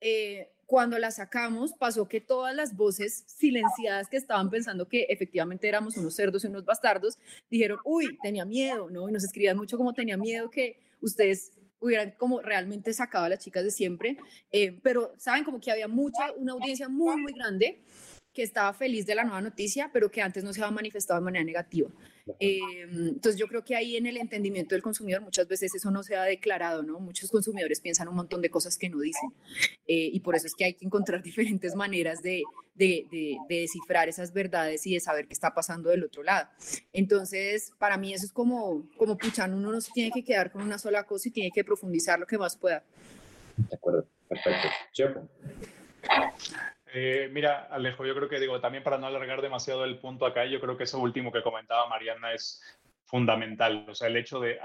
Eh, 0.01 0.49
cuando 0.73 0.99
la 0.99 1.11
sacamos, 1.11 1.75
pasó 1.75 2.09
que 2.09 2.23
todas 2.23 2.57
las 2.57 2.75
voces 2.75 3.25
silenciadas 3.27 4.09
que 4.09 4.17
estaban 4.17 4.49
pensando 4.49 4.89
que 4.89 5.03
efectivamente 5.11 5.69
éramos 5.69 5.99
unos 5.99 6.15
cerdos 6.15 6.45
y 6.45 6.47
unos 6.47 6.65
bastardos, 6.65 7.19
dijeron, 7.51 7.79
uy, 7.85 8.19
tenía 8.23 8.47
miedo, 8.47 8.89
¿no? 8.89 9.07
Y 9.07 9.13
nos 9.13 9.23
escribían 9.23 9.59
mucho 9.59 9.77
como 9.77 9.93
tenía 9.93 10.17
miedo 10.17 10.51
que 10.51 10.81
ustedes 11.03 11.53
hubieran 11.79 12.13
como 12.13 12.41
realmente 12.41 12.95
sacado 12.95 13.27
a 13.27 13.29
las 13.29 13.41
chicas 13.41 13.65
de 13.65 13.71
siempre, 13.71 14.17
eh, 14.51 14.81
pero 14.83 15.13
saben 15.19 15.45
como 15.45 15.61
que 15.61 15.71
había 15.71 15.89
mucha, 15.89 16.33
una 16.39 16.53
audiencia 16.53 16.89
muy, 16.89 17.21
muy 17.21 17.35
grande 17.35 17.83
que 18.33 18.43
estaba 18.43 18.73
feliz 18.73 19.05
de 19.05 19.15
la 19.15 19.25
nueva 19.25 19.43
noticia, 19.43 19.91
pero 19.93 20.11
que 20.11 20.23
antes 20.23 20.43
no 20.43 20.55
se 20.55 20.63
había 20.63 20.75
manifestado 20.75 21.21
de 21.21 21.25
manera 21.27 21.45
negativa. 21.45 21.91
Eh, 22.39 22.61
entonces 22.89 23.37
yo 23.37 23.49
creo 23.49 23.65
que 23.65 23.75
ahí 23.75 23.97
en 23.97 24.07
el 24.07 24.17
entendimiento 24.17 24.75
del 24.75 24.83
consumidor 24.83 25.23
muchas 25.23 25.49
veces 25.49 25.75
eso 25.75 25.91
no 25.91 26.03
se 26.03 26.17
ha 26.17 26.23
declarado, 26.23 26.83
¿no? 26.83 27.01
Muchos 27.01 27.31
consumidores 27.31 27.81
piensan 27.81 28.09
un 28.09 28.15
montón 28.15 28.41
de 28.43 28.51
cosas 28.51 28.77
que 28.77 28.89
no 28.89 29.01
dicen 29.01 29.33
eh, 29.87 30.11
y 30.13 30.21
por 30.21 30.37
eso 30.37 30.47
es 30.47 30.55
que 30.55 30.65
hay 30.65 30.75
que 30.75 30.85
encontrar 30.85 31.23
diferentes 31.23 31.75
maneras 31.75 32.23
de, 32.23 32.43
de, 32.75 33.07
de, 33.11 33.39
descifrar 33.49 34.09
esas 34.09 34.33
verdades 34.33 34.87
y 34.87 34.95
de 34.95 35.01
saber 35.01 35.27
qué 35.27 35.33
está 35.33 35.53
pasando 35.55 35.91
del 35.91 36.05
otro 36.05 36.23
lado. 36.23 36.49
Entonces, 36.93 37.73
para 37.79 37.97
mí 37.97 38.15
eso 38.15 38.27
es 38.27 38.33
como, 38.33 38.89
como 38.97 39.17
puchan, 39.17 39.55
uno 39.55 39.73
no 39.73 39.81
se 39.81 39.93
tiene 39.93 40.11
que 40.11 40.25
quedar 40.25 40.51
con 40.53 40.63
una 40.63 40.79
sola 40.79 41.05
cosa 41.05 41.29
y 41.29 41.33
tiene 41.33 41.51
que 41.51 41.65
profundizar 41.65 42.19
lo 42.19 42.27
que 42.27 42.39
más 42.39 42.57
pueda. 42.57 42.85
De 43.57 43.77
acuerdo, 43.77 44.07
perfecto. 44.29 44.69
Chepo. 44.93 45.29
Eh, 46.95 47.31
mira, 47.33 47.69
Alejo, 47.71 48.05
yo 48.05 48.15
creo 48.15 48.29
que 48.29 48.39
digo, 48.39 48.61
también 48.61 48.85
para 48.85 48.99
no 48.99 49.07
alargar 49.07 49.41
demasiado 49.41 49.85
el 49.85 49.99
punto 49.99 50.27
acá, 50.27 50.45
yo 50.45 50.61
creo 50.61 50.77
que 50.77 50.85
eso 50.85 50.99
último 50.99 51.33
que 51.33 51.43
comentaba 51.43 51.89
Mariana 51.89 52.35
es 52.35 52.63
fundamental. 53.07 53.87
O 53.89 53.95
sea, 53.95 54.09
el 54.09 54.17
hecho 54.17 54.41
de 54.41 54.59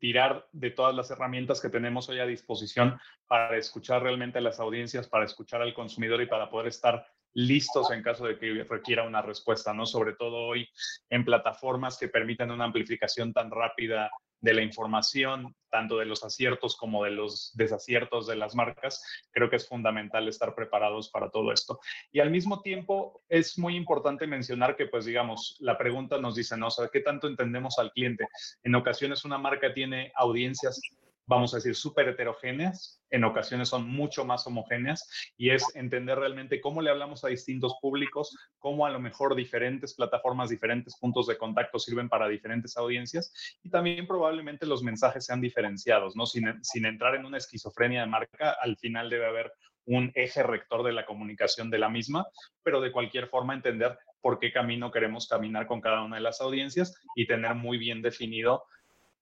tirar 0.00 0.48
de 0.52 0.70
todas 0.70 0.94
las 0.94 1.10
herramientas 1.10 1.60
que 1.60 1.68
tenemos 1.68 2.08
hoy 2.08 2.18
a 2.18 2.26
disposición 2.26 2.98
para 3.28 3.56
escuchar 3.56 4.02
realmente 4.02 4.38
a 4.38 4.40
las 4.40 4.58
audiencias, 4.58 5.08
para 5.08 5.24
escuchar 5.24 5.62
al 5.62 5.74
consumidor 5.74 6.20
y 6.20 6.26
para 6.26 6.50
poder 6.50 6.68
estar 6.68 7.06
listos 7.34 7.90
en 7.92 8.02
caso 8.02 8.26
de 8.26 8.38
que 8.38 8.64
requiera 8.64 9.04
una 9.04 9.22
respuesta, 9.22 9.72
¿no? 9.72 9.86
Sobre 9.86 10.14
todo 10.14 10.36
hoy 10.36 10.68
en 11.10 11.24
plataformas 11.24 11.96
que 11.96 12.08
permiten 12.08 12.50
una 12.50 12.64
amplificación 12.64 13.32
tan 13.32 13.50
rápida 13.50 14.10
de 14.40 14.54
la 14.54 14.62
información, 14.62 15.54
tanto 15.70 15.98
de 15.98 16.06
los 16.06 16.24
aciertos 16.24 16.76
como 16.76 17.04
de 17.04 17.10
los 17.10 17.52
desaciertos 17.54 18.26
de 18.26 18.36
las 18.36 18.54
marcas, 18.54 19.02
creo 19.30 19.50
que 19.50 19.56
es 19.56 19.68
fundamental 19.68 20.28
estar 20.28 20.54
preparados 20.54 21.10
para 21.10 21.30
todo 21.30 21.52
esto. 21.52 21.80
Y 22.12 22.20
al 22.20 22.30
mismo 22.30 22.62
tiempo 22.62 23.22
es 23.28 23.58
muy 23.58 23.76
importante 23.76 24.26
mencionar 24.26 24.76
que, 24.76 24.86
pues 24.86 25.04
digamos, 25.04 25.56
la 25.60 25.76
pregunta 25.76 26.18
nos 26.18 26.34
dice, 26.34 26.56
¿no? 26.56 26.68
O 26.68 26.90
¿qué 26.92 27.00
tanto 27.00 27.26
entendemos 27.26 27.78
al 27.78 27.92
cliente? 27.92 28.28
En 28.62 28.74
ocasiones 28.74 29.24
una 29.24 29.38
marca 29.38 29.74
tiene 29.74 30.12
audiencias 30.14 30.80
vamos 31.28 31.52
a 31.52 31.58
decir, 31.58 31.74
súper 31.74 32.08
heterogéneas, 32.08 33.02
en 33.10 33.22
ocasiones 33.22 33.68
son 33.68 33.86
mucho 33.86 34.24
más 34.24 34.46
homogéneas, 34.46 35.08
y 35.36 35.50
es 35.50 35.62
entender 35.76 36.18
realmente 36.18 36.60
cómo 36.60 36.80
le 36.80 36.90
hablamos 36.90 37.22
a 37.22 37.28
distintos 37.28 37.76
públicos, 37.82 38.34
cómo 38.58 38.86
a 38.86 38.90
lo 38.90 38.98
mejor 38.98 39.36
diferentes 39.36 39.94
plataformas, 39.94 40.48
diferentes 40.48 40.96
puntos 40.98 41.26
de 41.26 41.36
contacto 41.36 41.78
sirven 41.78 42.08
para 42.08 42.28
diferentes 42.28 42.78
audiencias, 42.78 43.58
y 43.62 43.68
también 43.68 44.06
probablemente 44.06 44.64
los 44.64 44.82
mensajes 44.82 45.26
sean 45.26 45.42
diferenciados, 45.42 46.16
¿no? 46.16 46.24
Sin, 46.24 46.64
sin 46.64 46.86
entrar 46.86 47.14
en 47.14 47.26
una 47.26 47.36
esquizofrenia 47.36 48.00
de 48.00 48.06
marca, 48.06 48.56
al 48.62 48.78
final 48.78 49.10
debe 49.10 49.26
haber 49.26 49.52
un 49.84 50.10
eje 50.14 50.42
rector 50.42 50.82
de 50.82 50.92
la 50.92 51.04
comunicación 51.04 51.70
de 51.70 51.78
la 51.78 51.90
misma, 51.90 52.26
pero 52.62 52.80
de 52.80 52.90
cualquier 52.90 53.28
forma 53.28 53.54
entender 53.54 53.98
por 54.22 54.38
qué 54.38 54.50
camino 54.50 54.90
queremos 54.90 55.28
caminar 55.28 55.66
con 55.66 55.80
cada 55.80 56.02
una 56.02 56.16
de 56.16 56.22
las 56.22 56.40
audiencias 56.40 56.94
y 57.14 57.26
tener 57.26 57.54
muy 57.54 57.78
bien 57.78 58.02
definido 58.02 58.64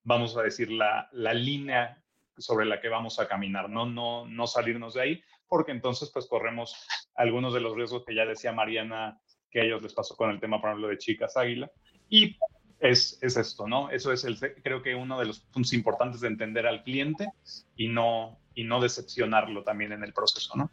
vamos 0.07 0.37
a 0.37 0.43
decir, 0.43 0.71
la, 0.71 1.09
la 1.13 1.35
línea 1.35 2.01
sobre 2.39 2.65
la 2.65 2.81
que 2.81 2.89
vamos 2.89 3.19
a 3.19 3.27
caminar, 3.27 3.69
¿no? 3.69 3.87
No, 3.87 4.25
no 4.27 4.47
salirnos 4.47 4.95
de 4.95 5.03
ahí, 5.03 5.23
porque 5.49 5.73
entonces 5.73 6.11
pues 6.13 6.27
corremos 6.27 6.87
algunos 7.17 7.53
de 7.53 7.61
los 7.61 7.75
riesgos 7.75 8.05
que 8.07 8.15
ya 8.15 8.25
decía 8.25 8.53
Mariana 8.53 9.21
que 9.51 9.61
a 9.61 9.65
ellos 9.65 9.83
les 9.83 9.93
pasó 9.93 10.17
con 10.17 10.31
el 10.31 10.39
tema, 10.39 10.61
por 10.61 10.71
ejemplo, 10.71 10.89
de 10.89 10.99
chicas 10.99 11.37
águila. 11.37 11.71
Y 12.09 12.37
es, 12.79 13.19
es 13.21 13.37
esto, 13.37 13.67
¿no? 13.67 13.91
Eso 13.91 14.13
es, 14.13 14.25
el, 14.25 14.39
creo 14.63 14.81
que 14.81 14.95
uno 14.95 15.19
de 15.19 15.27
los 15.27 15.41
puntos 15.41 15.73
importantes 15.73 16.21
de 16.21 16.29
entender 16.29 16.67
al 16.67 16.85
cliente 16.85 17.29
y 17.75 17.89
no, 17.89 18.39
y 18.55 18.63
no 18.63 18.81
decepcionarlo 18.81 19.65
también 19.65 19.93
en 19.93 20.05
el 20.05 20.13
proceso, 20.13 20.57
¿no? 20.57 20.71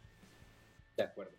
De 0.96 1.02
acuerdo. 1.02 1.32